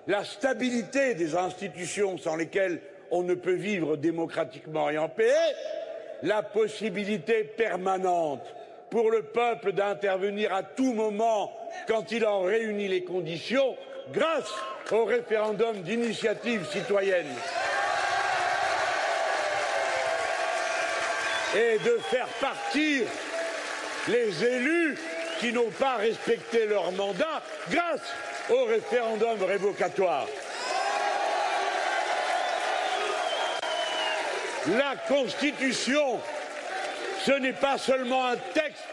la 0.06 0.24
stabilité 0.24 1.14
des 1.14 1.34
institutions 1.34 2.16
sans 2.16 2.36
lesquelles 2.36 2.80
on 3.10 3.24
ne 3.24 3.34
peut 3.34 3.54
vivre 3.54 3.96
démocratiquement 3.96 4.88
et 4.88 4.98
en 4.98 5.08
paix, 5.08 5.32
la 6.22 6.44
possibilité 6.44 7.42
permanente 7.42 8.44
pour 8.88 9.10
le 9.10 9.22
peuple 9.22 9.72
d'intervenir 9.72 10.54
à 10.54 10.62
tout 10.62 10.92
moment 10.92 11.52
quand 11.88 12.12
il 12.12 12.24
en 12.24 12.42
réunit 12.42 12.86
les 12.86 13.02
conditions 13.02 13.76
grâce 14.10 14.52
au 14.90 15.04
référendum 15.04 15.82
d'initiative 15.82 16.66
citoyenne. 16.70 17.34
Et 21.54 21.78
de 21.78 21.98
faire 22.10 22.28
partir 22.40 23.06
les 24.08 24.44
élus 24.44 24.98
qui 25.38 25.52
n'ont 25.52 25.70
pas 25.70 25.96
respecté 25.96 26.66
leur 26.66 26.90
mandat 26.92 27.42
grâce 27.70 28.00
au 28.50 28.64
référendum 28.64 29.42
révocatoire. 29.42 30.26
La 34.68 34.94
Constitution, 35.08 36.20
ce 37.24 37.32
n'est 37.32 37.52
pas 37.52 37.78
seulement 37.78 38.26
un 38.26 38.36
texte 38.36 38.84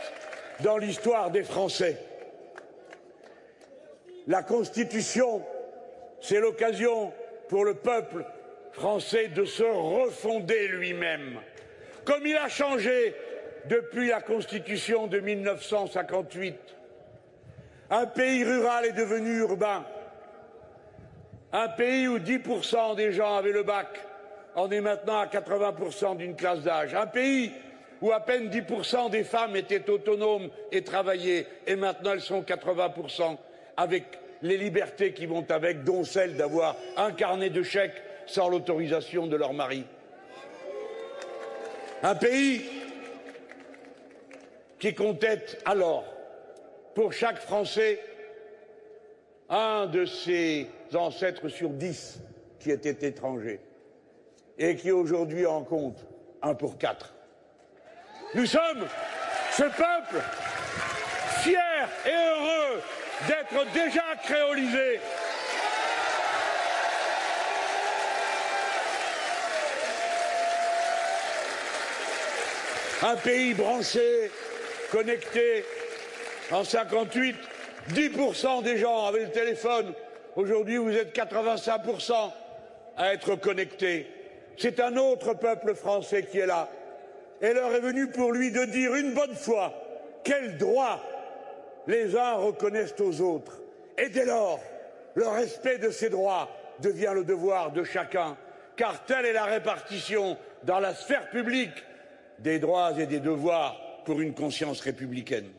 dans 0.61 0.77
l'histoire 0.77 1.29
des 1.29 1.43
Français. 1.43 2.08
La 4.29 4.43
Constitution, 4.43 5.41
c'est 6.21 6.39
l'occasion 6.39 7.11
pour 7.47 7.65
le 7.65 7.73
peuple 7.73 8.23
français 8.73 9.29
de 9.29 9.43
se 9.43 9.63
refonder 9.63 10.67
lui-même, 10.67 11.39
comme 12.05 12.27
il 12.27 12.37
a 12.37 12.47
changé 12.47 13.15
depuis 13.65 14.09
la 14.09 14.21
Constitution 14.21 15.07
de 15.07 15.19
1958. 15.19 16.55
Un 17.89 18.05
pays 18.05 18.43
rural 18.43 18.85
est 18.85 18.91
devenu 18.91 19.39
urbain. 19.39 19.83
Un 21.51 21.69
pays 21.69 22.07
où 22.07 22.19
10% 22.19 22.97
des 22.97 23.11
gens 23.11 23.35
avaient 23.35 23.51
le 23.51 23.63
bac 23.63 23.87
en 24.53 24.69
est 24.69 24.81
maintenant 24.81 25.21
à 25.21 25.25
80% 25.25 26.17
d'une 26.17 26.35
classe 26.35 26.61
d'âge. 26.61 26.93
Un 26.93 27.07
pays 27.07 27.51
où 27.99 28.11
à 28.11 28.19
peine 28.19 28.49
10% 28.49 29.09
des 29.09 29.23
femmes 29.23 29.55
étaient 29.55 29.89
autonomes 29.89 30.49
et 30.71 30.83
travaillaient, 30.83 31.47
et 31.65 31.75
maintenant 31.75 32.11
elles 32.13 32.21
sont 32.21 32.43
80% 32.43 33.37
avec 33.79 34.18
les 34.41 34.57
libertés 34.57 35.13
qui 35.13 35.25
vont 35.25 35.45
avec, 35.49 35.83
dont 35.83 36.03
celle 36.03 36.35
d'avoir 36.35 36.75
un 36.97 37.11
carnet 37.11 37.49
de 37.49 37.63
chèques 37.63 38.01
sans 38.25 38.49
l'autorisation 38.49 39.27
de 39.27 39.35
leur 39.35 39.53
mari. 39.53 39.83
Un 42.03 42.15
pays 42.15 42.61
qui 44.79 44.93
comptait 44.93 45.45
alors, 45.65 46.05
pour 46.95 47.11
chaque 47.11 47.39
Français, 47.39 47.99
un 49.49 49.87
de 49.87 50.05
ses 50.05 50.67
ancêtres 50.93 51.49
sur 51.49 51.69
dix 51.69 52.19
qui 52.59 52.71
était 52.71 53.07
étranger 53.07 53.59
et 54.57 54.75
qui 54.75 54.91
aujourd'hui 54.91 55.45
en 55.45 55.63
compte 55.63 56.05
un 56.41 56.53
pour 56.53 56.77
quatre. 56.77 57.13
Nous 58.35 58.45
sommes 58.45 58.85
ce 59.51 59.63
peuple 59.63 60.21
fier 61.41 61.89
et 62.05 62.09
heureux 62.09 62.81
d'être 63.27 63.71
déjà 63.73 64.03
créolisé. 64.23 64.99
Un 73.01 73.15
pays 73.15 73.53
branché, 73.53 74.29
connecté. 74.91 75.63
En 76.51 76.63
58, 76.63 77.35
10% 77.93 78.63
des 78.63 78.77
gens 78.77 79.05
avaient 79.05 79.25
le 79.25 79.31
téléphone. 79.31 79.93
Aujourd'hui, 80.35 80.77
vous 80.77 80.91
êtes 80.91 81.15
85% 81.15 82.13
à 82.97 83.13
être 83.13 83.35
connectés. 83.35 84.07
C'est 84.57 84.79
un 84.79 84.97
autre 84.97 85.33
peuple 85.33 85.75
français 85.75 86.23
qui 86.23 86.39
est 86.39 86.45
là. 86.45 86.69
Et 87.41 87.53
l'heure 87.53 87.73
est 87.73 87.79
venue 87.79 88.07
pour 88.07 88.33
lui 88.33 88.51
de 88.51 88.65
dire 88.65 88.95
une 88.95 89.13
bonne 89.13 89.35
fois 89.35 89.73
quel 90.23 90.57
droit 90.57 91.01
les 91.87 92.15
uns 92.15 92.33
reconnaissent 92.33 92.99
aux 92.99 93.21
autres. 93.21 93.61
Et 93.97 94.09
dès 94.09 94.25
lors, 94.25 94.59
le 95.15 95.27
respect 95.27 95.77
de 95.77 95.89
ces 95.89 96.09
droits 96.09 96.49
devient 96.81 97.11
le 97.13 97.23
devoir 97.23 97.71
de 97.71 97.83
chacun, 97.83 98.37
car 98.75 99.03
telle 99.05 99.25
est 99.25 99.33
la 99.33 99.45
répartition 99.45 100.37
dans 100.63 100.79
la 100.79 100.93
sphère 100.93 101.29
publique 101.29 101.83
des 102.39 102.59
droits 102.59 102.93
et 102.97 103.05
des 103.05 103.19
devoirs 103.19 103.79
pour 104.05 104.21
une 104.21 104.33
conscience 104.33 104.81
républicaine. 104.81 105.49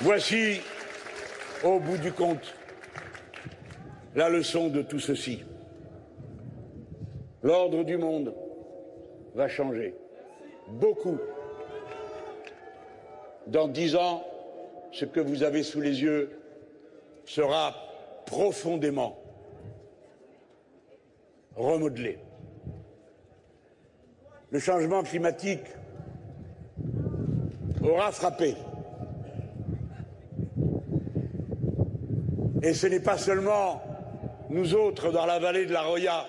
Voici, 0.00 0.60
au 1.62 1.78
bout 1.78 1.96
du 1.96 2.12
compte, 2.12 2.54
la 4.14 4.28
leçon 4.28 4.68
de 4.68 4.82
tout 4.82 5.00
ceci. 5.00 5.42
L'ordre 7.42 7.84
du 7.84 7.96
monde 7.96 8.34
va 9.34 9.48
changer. 9.48 9.94
Beaucoup. 10.68 11.18
Dans 13.46 13.68
dix 13.68 13.96
ans, 13.96 14.24
ce 14.92 15.04
que 15.04 15.20
vous 15.20 15.42
avez 15.42 15.62
sous 15.62 15.80
les 15.80 16.02
yeux 16.02 16.30
sera 17.26 17.74
profondément 18.26 19.18
remodelé. 21.56 22.18
Le 24.50 24.58
changement 24.58 25.02
climatique 25.02 25.66
aura 27.82 28.12
frappé. 28.12 28.54
Et 32.62 32.72
ce 32.72 32.86
n'est 32.86 33.00
pas 33.00 33.18
seulement 33.18 33.82
nous 34.48 34.74
autres 34.74 35.10
dans 35.10 35.26
la 35.26 35.38
vallée 35.38 35.66
de 35.66 35.72
la 35.72 35.82
Roya 35.82 36.24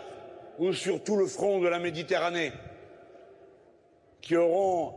ou 0.60 0.74
sur 0.74 1.02
tout 1.04 1.16
le 1.16 1.28
front 1.28 1.60
de 1.60 1.68
la 1.68 1.80
Méditerranée 1.80 2.52
qui 4.26 4.36
auront 4.36 4.92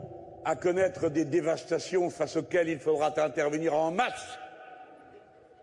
à 0.47 0.57
connaître 0.57 1.11
des 1.11 1.27
dévastations 1.27 2.09
face 2.09 2.37
auxquelles 2.37 2.71
il 2.71 2.79
faudra 2.79 3.13
intervenir 3.23 3.75
en 3.75 3.91
masse 3.91 4.39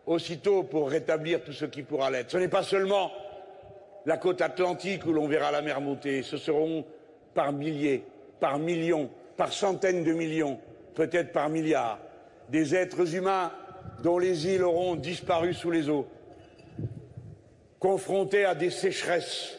aussitôt 0.06 0.62
pour 0.62 0.88
rétablir 0.88 1.44
tout 1.44 1.52
ce 1.52 1.66
qui 1.66 1.82
pourra 1.82 2.12
l'être. 2.12 2.30
Ce 2.30 2.38
n'est 2.38 2.48
pas 2.48 2.62
seulement 2.62 3.12
la 4.06 4.18
côte 4.18 4.42
atlantique 4.42 5.08
où 5.08 5.14
l'on 5.14 5.28
verra 5.28 5.52
la 5.52 5.64
mer 5.64 5.82
monter, 5.82 6.22
ce 6.22 6.38
seront 6.38 6.86
par 7.34 7.52
milliers, 7.52 8.06
par 8.40 8.60
millions, 8.60 9.10
par 9.36 9.52
centaines 9.52 10.04
de 10.04 10.14
millions, 10.14 10.60
peut-être 10.94 11.32
par 11.32 11.50
milliards, 11.50 11.98
des 12.50 12.76
êtres 12.76 13.16
humains 13.16 13.52
dont 14.04 14.20
les 14.20 14.46
îles 14.46 14.64
auront 14.64 14.96
disparu 14.96 15.56
sous 15.56 15.72
les 15.72 15.90
eaux, 15.90 16.06
confrontés 17.80 18.46
à 18.46 18.54
des 18.54 18.70
sécheresses 18.70 19.58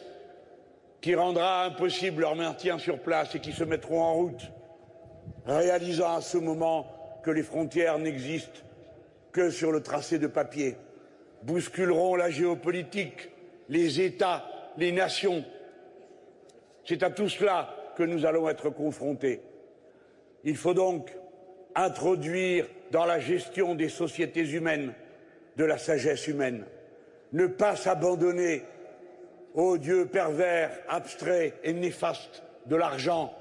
qui 1.07 1.15
rendra 1.15 1.63
impossible 1.63 2.23
leur 2.23 2.35
maintien 2.35 2.77
sur 2.77 2.99
place 2.99 3.33
et 3.33 3.39
qui 3.39 3.53
se 3.53 3.63
mettront 3.63 4.01
en 4.01 4.13
route, 4.13 4.51
réalisant 5.45 6.17
à 6.17 6.19
ce 6.19 6.37
moment 6.37 6.85
que 7.23 7.31
les 7.31 7.43
frontières 7.43 7.97
n'existent 7.97 8.59
que 9.31 9.49
sur 9.49 9.71
le 9.71 9.81
tracé 9.81 10.19
de 10.19 10.27
papier, 10.27 10.75
bousculeront 11.43 12.17
la 12.17 12.29
géopolitique, 12.29 13.29
les 13.69 14.01
États, 14.01 14.43
les 14.75 14.91
nations. 14.91 15.45
C'est 16.83 17.01
à 17.03 17.09
tout 17.09 17.29
cela 17.29 17.73
que 17.95 18.03
nous 18.03 18.25
allons 18.25 18.49
être 18.49 18.69
confrontés. 18.69 19.39
Il 20.43 20.57
faut 20.57 20.73
donc 20.73 21.13
introduire 21.73 22.67
dans 22.91 23.05
la 23.05 23.21
gestion 23.21 23.75
des 23.75 23.87
sociétés 23.87 24.49
humaines 24.49 24.93
de 25.55 25.63
la 25.63 25.77
sagesse 25.77 26.27
humaine, 26.27 26.65
ne 27.31 27.47
pas 27.47 27.77
s'abandonner 27.77 28.63
aux 29.57 29.79
dieux 29.79 30.05
pervers, 30.05 30.69
abstraits 30.87 31.55
et 31.63 31.73
néfastes 31.73 32.43
de 32.67 32.75
l'argent, 32.75 33.33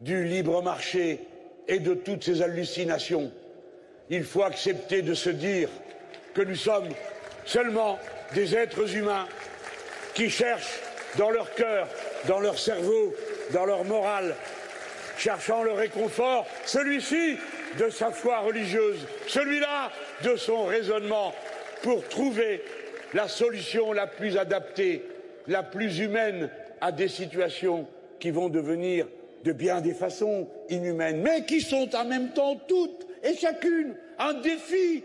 du 0.00 0.24
libre 0.24 0.62
marché 0.62 1.20
et 1.68 1.78
de 1.78 1.92
toutes 1.92 2.24
ces 2.24 2.40
hallucinations. 2.40 3.30
Il 4.08 4.24
faut 4.24 4.42
accepter 4.42 5.02
de 5.02 5.12
se 5.12 5.28
dire 5.28 5.68
que 6.32 6.40
nous 6.40 6.56
sommes 6.56 6.88
seulement 7.44 7.98
des 8.34 8.56
êtres 8.56 8.96
humains 8.96 9.26
qui 10.14 10.30
cherchent 10.30 10.80
dans 11.18 11.30
leur 11.30 11.54
cœur, 11.54 11.88
dans 12.26 12.40
leur 12.40 12.58
cerveau, 12.58 13.14
dans 13.52 13.66
leur 13.66 13.84
morale, 13.84 14.34
cherchant 15.18 15.62
le 15.62 15.72
réconfort, 15.72 16.46
celui-ci 16.64 17.36
de 17.78 17.90
sa 17.90 18.10
foi 18.10 18.38
religieuse, 18.38 19.06
celui-là 19.28 19.90
de 20.22 20.36
son 20.36 20.64
raisonnement, 20.64 21.34
pour 21.82 22.06
trouver 22.08 22.62
la 23.14 23.28
solution 23.28 23.92
la 23.92 24.06
plus 24.06 24.36
adaptée, 24.36 25.02
la 25.46 25.62
plus 25.62 25.98
humaine 25.98 26.50
à 26.80 26.92
des 26.92 27.08
situations 27.08 27.86
qui 28.18 28.30
vont 28.30 28.48
devenir 28.48 29.06
de 29.44 29.52
bien 29.52 29.80
des 29.80 29.94
façons 29.94 30.48
inhumaines, 30.68 31.22
mais 31.22 31.44
qui 31.44 31.60
sont 31.60 31.94
en 31.94 32.04
même 32.04 32.30
temps 32.30 32.56
toutes 32.68 33.06
et 33.22 33.34
chacune 33.34 33.94
un 34.18 34.34
défi 34.34 35.04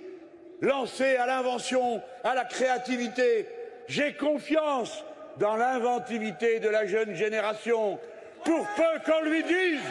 lancé 0.62 1.16
à 1.16 1.26
l'invention, 1.26 2.02
à 2.24 2.34
la 2.34 2.46
créativité. 2.46 3.48
J'ai 3.88 4.14
confiance 4.14 5.04
dans 5.38 5.56
l'inventivité 5.56 6.60
de 6.60 6.70
la 6.70 6.86
jeune 6.86 7.16
génération, 7.16 8.00
pour 8.44 8.66
peu 8.76 9.12
qu'on 9.12 9.22
lui 9.24 9.44
dise 9.44 9.82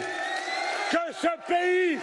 que 0.91 1.13
ce 1.15 1.29
pays 1.47 1.99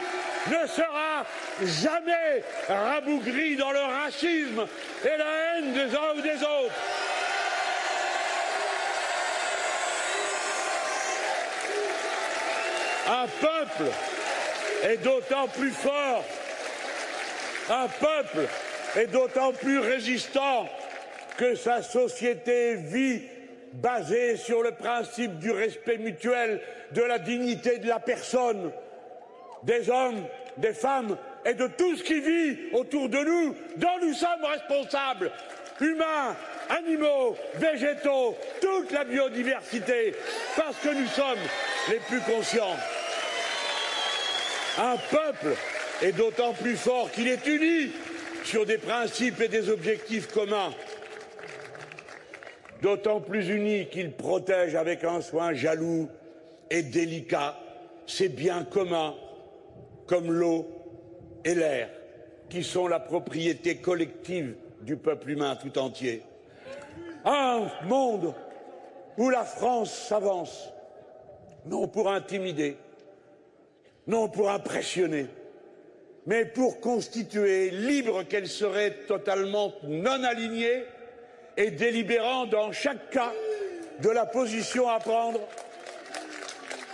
ne 0.48 0.68
sera 0.68 1.26
jamais 1.64 2.44
rabougri 2.68 3.56
dans 3.56 3.72
le 3.72 3.80
racisme 3.80 4.66
et 5.04 5.18
la 5.18 5.58
haine 5.58 5.74
des 5.74 5.96
uns 5.96 6.14
ou 6.16 6.22
des 6.22 6.44
autres. 6.44 6.76
Un 13.10 13.28
peuple 13.40 13.92
est 14.84 14.98
d'autant 14.98 15.48
plus 15.48 15.72
fort, 15.72 16.26
un 17.70 17.88
peuple 17.88 18.48
est 18.98 19.08
d'autant 19.08 19.54
plus 19.54 19.80
résistant 19.80 20.68
que 21.38 21.56
sa 21.56 21.82
société 21.82 22.76
vit 22.76 23.22
basée 23.74 24.38
sur 24.38 24.64
le 24.64 24.72
principe 24.72 25.38
du 25.40 25.52
respect 25.52 25.98
mutuel, 25.98 26.62
de 26.92 27.02
la 27.02 27.20
dignité 27.20 27.78
de 27.78 27.88
la 27.88 28.00
personne, 28.00 28.72
des 29.64 29.89
hommes, 29.89 30.24
des 30.58 30.74
femmes 30.74 31.18
et 31.45 31.53
de 31.53 31.68
tout 31.68 31.95
ce 31.95 32.03
qui 32.03 32.20
vit 32.20 32.58
autour 32.74 33.10
de 33.10 33.20
nous, 33.20 33.55
dont 33.78 33.99
nous 34.01 34.14
sommes 34.14 34.43
responsables, 34.43 35.32
humains, 35.80 36.36
animaux, 36.70 37.36
végétaux, 37.55 38.36
toute 38.62 38.91
la 38.91 39.03
biodiversité, 39.03 40.14
parce 40.55 40.78
que 40.78 40.89
nous 40.89 41.08
sommes 41.08 41.39
les 41.89 41.99
plus 41.99 42.22
conscients. 42.22 42.76
Un 44.78 44.97
peuple 45.10 45.55
est 46.01 46.12
d'autant 46.12 46.53
plus 46.53 46.76
fort 46.76 47.10
qu'il 47.12 47.28
est 47.28 47.45
uni 47.47 47.91
sur 48.43 48.66
des 48.66 48.78
principes 48.78 49.41
et 49.41 49.47
des 49.47 49.70
objectifs 49.70 50.28
communs, 50.28 50.74
d'autant 52.82 53.20
plus 53.20 53.49
uni 53.49 53.88
qu'il 53.88 54.12
protège 54.12 54.76
avec 54.76 55.03
un 55.03 55.22
soin 55.22 55.53
jaloux 55.53 56.10
et 56.70 56.84
délicat 56.84 57.58
ses 58.05 58.30
biens 58.30 58.64
communs 58.64 59.16
comme 60.08 60.32
l'eau 60.32 60.68
et 61.43 61.53
l'air, 61.53 61.89
qui 62.49 62.64
sont 62.64 62.88
la 62.88 62.99
propriété 62.99 63.78
collective 63.78 64.55
du 64.82 64.95
peuple 64.95 65.32
humain 65.32 65.55
tout 65.55 65.78
entier. 65.78 66.24
Un 67.26 67.68
monde 67.86 68.34
où 69.18 69.30
la 69.30 69.43
France 69.43 69.93
s'avance, 69.93 70.70
non 71.66 71.88
pour 71.88 72.10
intimider, 72.10 72.78
non 74.08 74.30
pour 74.30 74.49
impressionner, 74.49 75.28
mais 76.26 76.45
pour 76.45 76.80
constituer, 76.80 77.70
libre 77.70 78.24
qu'elle 78.24 78.47
serait 78.47 78.91
totalement 79.08 79.74
non 79.84 80.24
alignée 80.24 80.86
et 81.58 81.72
délibérant 81.72 82.45
dans 82.45 82.72
chaque 82.72 83.10
cas 83.10 83.34
de 84.01 84.10
la 84.10 84.26
position 84.26 84.88
à 84.88 84.99
prendre, 84.99 85.39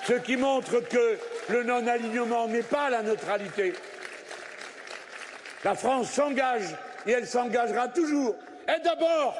ce 0.07 0.14
qui 0.14 0.38
montre 0.38 0.80
que 0.80 1.18
le 1.50 1.64
non-alignement 1.64 2.48
n'est 2.48 2.64
pas 2.64 2.89
la 2.89 3.02
neutralité. 3.02 3.74
La 5.64 5.76
France 5.76 6.12
s'engage 6.12 6.76
et 7.06 7.12
elle 7.12 7.28
s'engagera 7.28 7.88
toujours. 7.88 8.36
Et 8.68 8.80
d'abord 8.82 9.36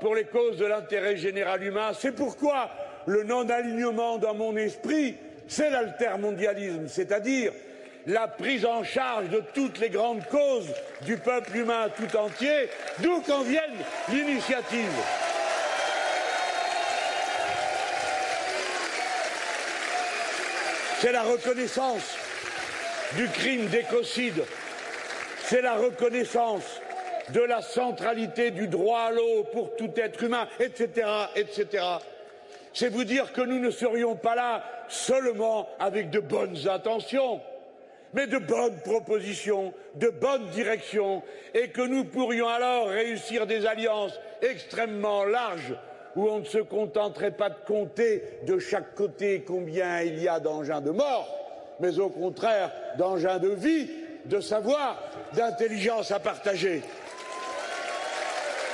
pour 0.00 0.14
les 0.14 0.24
causes 0.24 0.58
de 0.58 0.66
l'intérêt 0.66 1.16
général 1.16 1.62
humain. 1.62 1.92
C'est 1.98 2.12
pourquoi 2.12 2.70
le 3.06 3.22
non-alignement 3.24 4.18
dans 4.18 4.34
mon 4.34 4.56
esprit, 4.56 5.16
c'est 5.48 5.70
l'altermondialisme, 5.70 6.88
c'est-à-dire 6.88 7.52
la 8.06 8.28
prise 8.28 8.66
en 8.66 8.84
charge 8.84 9.30
de 9.30 9.42
toutes 9.54 9.78
les 9.78 9.88
grandes 9.88 10.26
causes 10.26 10.68
du 11.06 11.16
peuple 11.16 11.56
humain 11.56 11.88
tout 11.96 12.16
entier, 12.18 12.68
d'où 12.98 13.22
qu'en 13.22 13.42
vienne 13.42 13.72
l'initiative. 14.10 14.92
C'est 21.04 21.12
la 21.12 21.22
reconnaissance 21.24 22.16
du 23.14 23.28
crime 23.28 23.66
d'écocide. 23.66 24.42
C'est 25.42 25.60
la 25.60 25.74
reconnaissance 25.74 26.80
de 27.28 27.42
la 27.42 27.60
centralité 27.60 28.50
du 28.50 28.68
droit 28.68 29.00
à 29.00 29.10
l'eau 29.10 29.44
pour 29.52 29.76
tout 29.76 29.90
être 29.96 30.22
humain, 30.22 30.48
etc., 30.58 31.06
etc. 31.36 31.84
C'est 32.72 32.88
vous 32.88 33.04
dire 33.04 33.34
que 33.34 33.42
nous 33.42 33.58
ne 33.58 33.70
serions 33.70 34.16
pas 34.16 34.34
là 34.34 34.64
seulement 34.88 35.68
avec 35.78 36.08
de 36.08 36.20
bonnes 36.20 36.66
intentions, 36.68 37.42
mais 38.14 38.26
de 38.26 38.38
bonnes 38.38 38.80
propositions, 38.80 39.74
de 39.96 40.08
bonnes 40.08 40.48
directions, 40.52 41.22
et 41.52 41.68
que 41.68 41.82
nous 41.82 42.06
pourrions 42.06 42.48
alors 42.48 42.88
réussir 42.88 43.46
des 43.46 43.66
alliances 43.66 44.18
extrêmement 44.40 45.26
larges 45.26 45.74
où 46.16 46.28
on 46.28 46.40
ne 46.40 46.44
se 46.44 46.58
contenterait 46.58 47.32
pas 47.32 47.50
de 47.50 47.56
compter 47.66 48.22
de 48.46 48.58
chaque 48.58 48.94
côté 48.94 49.44
combien 49.46 50.00
il 50.02 50.22
y 50.22 50.28
a 50.28 50.40
d'engins 50.40 50.80
de 50.80 50.90
mort, 50.90 51.28
mais 51.80 51.98
au 51.98 52.08
contraire 52.08 52.70
d'engins 52.98 53.38
de 53.38 53.48
vie, 53.48 53.90
de 54.26 54.40
savoir, 54.40 55.02
d'intelligence 55.34 56.10
à 56.10 56.18
partager. 56.20 56.82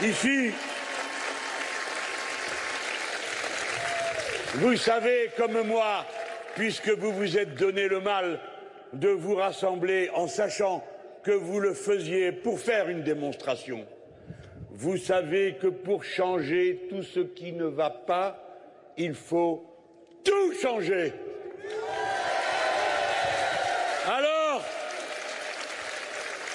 Ici, 0.03 0.53
Vous 4.55 4.76
savez, 4.76 5.30
comme 5.36 5.62
moi, 5.62 6.05
puisque 6.57 6.88
vous 6.88 7.12
vous 7.12 7.38
êtes 7.38 7.55
donné 7.55 7.86
le 7.86 8.01
mal 8.01 8.41
de 8.93 9.09
vous 9.09 9.36
rassembler 9.36 10.11
en 10.12 10.26
sachant 10.26 10.84
que 11.22 11.30
vous 11.30 11.61
le 11.61 11.72
faisiez 11.72 12.32
pour 12.32 12.59
faire 12.59 12.88
une 12.88 13.05
démonstration. 13.05 13.86
Vous 14.81 14.97
savez 14.97 15.57
que 15.61 15.66
pour 15.66 16.05
changer 16.05 16.87
tout 16.89 17.03
ce 17.03 17.20
qui 17.20 17.53
ne 17.53 17.66
va 17.66 17.91
pas, 17.91 18.43
il 18.97 19.12
faut 19.12 19.62
tout 20.24 20.55
changer. 20.55 21.12
Alors, 24.07 24.64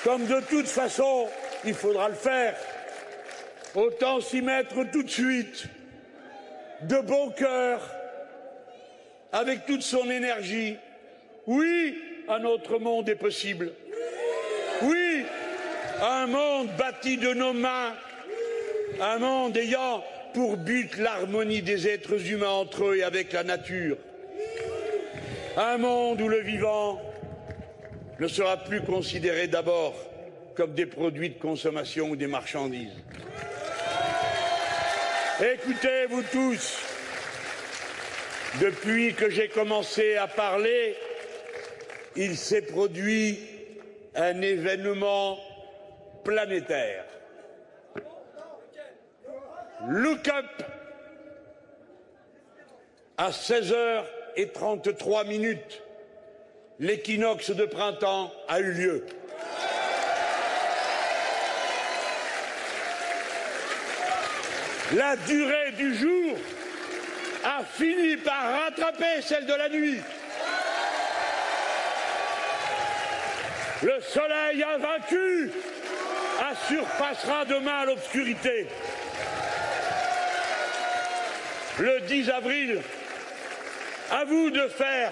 comme 0.03 0.25
de 0.25 0.41
toute 0.49 0.65
façon, 0.65 1.27
il 1.65 1.75
faudra 1.75 2.09
le 2.09 2.15
faire, 2.15 2.55
autant 3.75 4.19
s'y 4.21 4.41
mettre 4.41 4.89
tout 4.91 5.03
de 5.03 5.09
suite, 5.09 5.67
de 6.81 6.97
bon 7.01 7.29
cœur, 7.29 7.79
avec 9.33 9.67
toute 9.67 9.83
son 9.83 10.09
énergie. 10.09 10.77
Oui, 11.45 12.01
un 12.27 12.43
autre 12.43 12.79
monde 12.79 13.07
est 13.07 13.13
possible. 13.13 13.71
Oui, 14.81 15.25
un 16.01 16.25
monde 16.25 16.69
bâti 16.75 17.17
de 17.17 17.31
nos 17.31 17.53
mains, 17.53 17.93
un 19.01 19.17
monde 19.19 19.57
ayant 19.57 20.03
pour 20.33 20.57
but 20.57 20.97
l'harmonie 20.97 21.61
des 21.61 21.87
êtres 21.87 22.29
humains 22.29 22.49
entre 22.49 22.85
eux 22.85 22.97
et 22.97 23.03
avec 23.03 23.31
la 23.33 23.43
nature. 23.43 23.97
Un 25.57 25.77
monde 25.77 26.21
où 26.21 26.27
le 26.27 26.41
vivant 26.41 27.01
ne 28.19 28.27
sera 28.27 28.57
plus 28.57 28.81
considéré 28.81 29.47
d'abord 29.47 29.95
comme 30.55 30.73
des 30.73 30.85
produits 30.85 31.29
de 31.29 31.39
consommation 31.39 32.09
ou 32.09 32.15
des 32.15 32.27
marchandises. 32.27 33.03
Écoutez, 35.41 36.05
vous 36.09 36.23
tous, 36.23 36.79
depuis 38.61 39.13
que 39.13 39.29
j'ai 39.29 39.49
commencé 39.49 40.15
à 40.15 40.27
parler, 40.27 40.95
il 42.15 42.37
s'est 42.37 42.61
produit 42.61 43.39
un 44.15 44.41
événement 44.41 45.37
planétaire. 46.23 47.03
Look 49.83 50.27
up 50.29 50.63
à 53.17 53.29
16h33 53.29 55.27
minutes, 55.27 55.83
l'équinoxe 56.79 57.51
de 57.51 57.65
printemps 57.65 58.31
a 58.47 58.59
eu 58.61 58.71
lieu. 58.71 59.05
La 64.93 65.15
durée 65.17 65.71
du 65.73 65.95
jour 65.95 66.37
a 67.43 67.63
fini 67.63 68.15
par 68.17 68.63
rattraper 68.63 69.21
celle 69.21 69.45
de 69.45 69.53
la 69.53 69.69
nuit. 69.69 69.99
Le 73.83 73.99
soleil 74.01 74.63
a 74.63 74.77
vaincu, 74.77 75.51
surpassera 76.67 77.45
demain 77.45 77.85
l'obscurité. 77.85 78.67
Le 81.77 81.99
10 82.01 82.29
avril, 82.29 82.81
à 84.09 84.23
vous 84.23 84.49
de 84.49 84.67
faire 84.69 85.11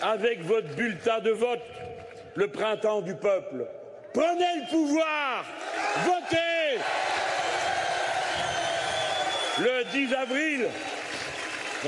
avec 0.00 0.40
votre 0.44 0.68
bulletin 0.76 1.18
de 1.18 1.30
vote 1.30 1.62
le 2.36 2.46
printemps 2.46 3.00
du 3.00 3.14
peuple. 3.14 3.66
Prenez 4.14 4.60
le 4.60 4.70
pouvoir, 4.70 5.44
votez. 6.04 6.80
Le 9.58 9.84
10 9.90 10.14
avril, 10.14 10.66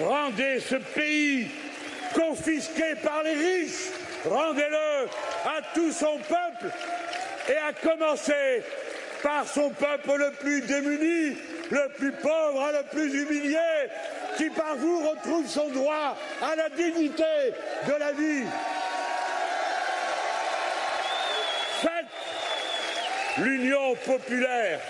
rendez 0.00 0.58
ce 0.60 0.76
pays 0.76 1.48
confisqué 2.14 2.94
par 3.02 3.22
les 3.22 3.34
riches, 3.34 3.90
rendez-le 4.24 5.06
à 5.44 5.60
tout 5.74 5.92
son 5.92 6.18
peuple 6.18 6.74
et 7.48 7.56
à 7.56 7.72
commencer 7.72 8.64
par 9.22 9.46
son 9.46 9.70
peuple 9.70 10.16
le 10.16 10.30
plus 10.32 10.62
démuni, 10.62 11.36
le 11.70 11.88
plus 11.96 12.12
pauvre, 12.12 12.70
le 12.72 12.82
plus 12.84 13.22
humilié, 13.22 13.58
qui 14.38 14.50
par 14.50 14.76
vous 14.76 15.00
retrouve 15.00 15.46
son 15.48 15.68
droit 15.70 16.16
à 16.40 16.54
la 16.54 16.68
dignité 16.68 17.24
de 17.88 17.92
la 17.98 18.12
vie. 18.12 18.44
Faites 21.82 23.38
l'Union 23.38 23.96
populaire 24.06 24.80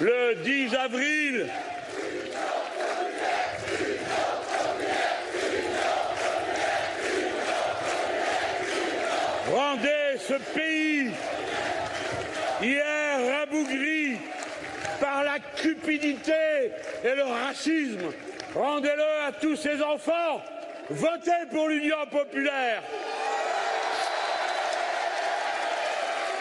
le 0.00 0.34
10 0.36 0.74
avril 0.76 1.50
rendez 9.52 10.18
ce 10.18 10.34
pays 10.54 11.10
hier 12.62 13.18
rabougri 13.30 14.18
par 15.00 15.24
la 15.24 15.38
cupidité 15.38 16.72
et 17.04 17.14
le 17.14 17.24
racisme. 17.24 18.12
Rendez-le 18.54 19.26
à 19.26 19.32
tous 19.32 19.56
ses 19.56 19.82
enfants. 19.82 20.42
Votez 20.90 21.46
pour 21.50 21.68
l'Union 21.68 22.06
populaire. 22.10 22.82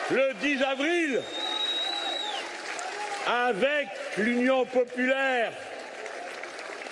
Le 0.10 0.34
10 0.36 0.64
avril, 0.64 1.22
avec 3.28 3.88
l'Union 4.18 4.66
populaire, 4.66 5.52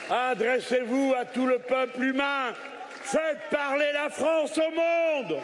adressez-vous 0.10 1.14
à 1.18 1.24
tout 1.24 1.48
le 1.48 1.60
peuple 1.60 2.04
humain. 2.04 2.54
Faites 3.04 3.50
parler 3.50 3.90
la 3.94 4.10
France 4.10 4.58
au 4.58 4.72
monde. 4.72 5.40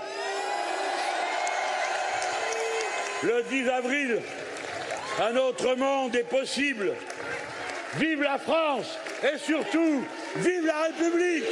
Le 3.23 3.43
10 3.43 3.69
avril, 3.69 4.21
un 5.19 5.35
autre 5.35 5.75
monde 5.75 6.15
est 6.15 6.29
possible. 6.29 6.93
Vive 7.97 8.21
la 8.21 8.37
France 8.37 8.97
et 9.23 9.37
surtout, 9.37 10.03
vive 10.37 10.65
la 10.65 10.83
République 10.83 11.43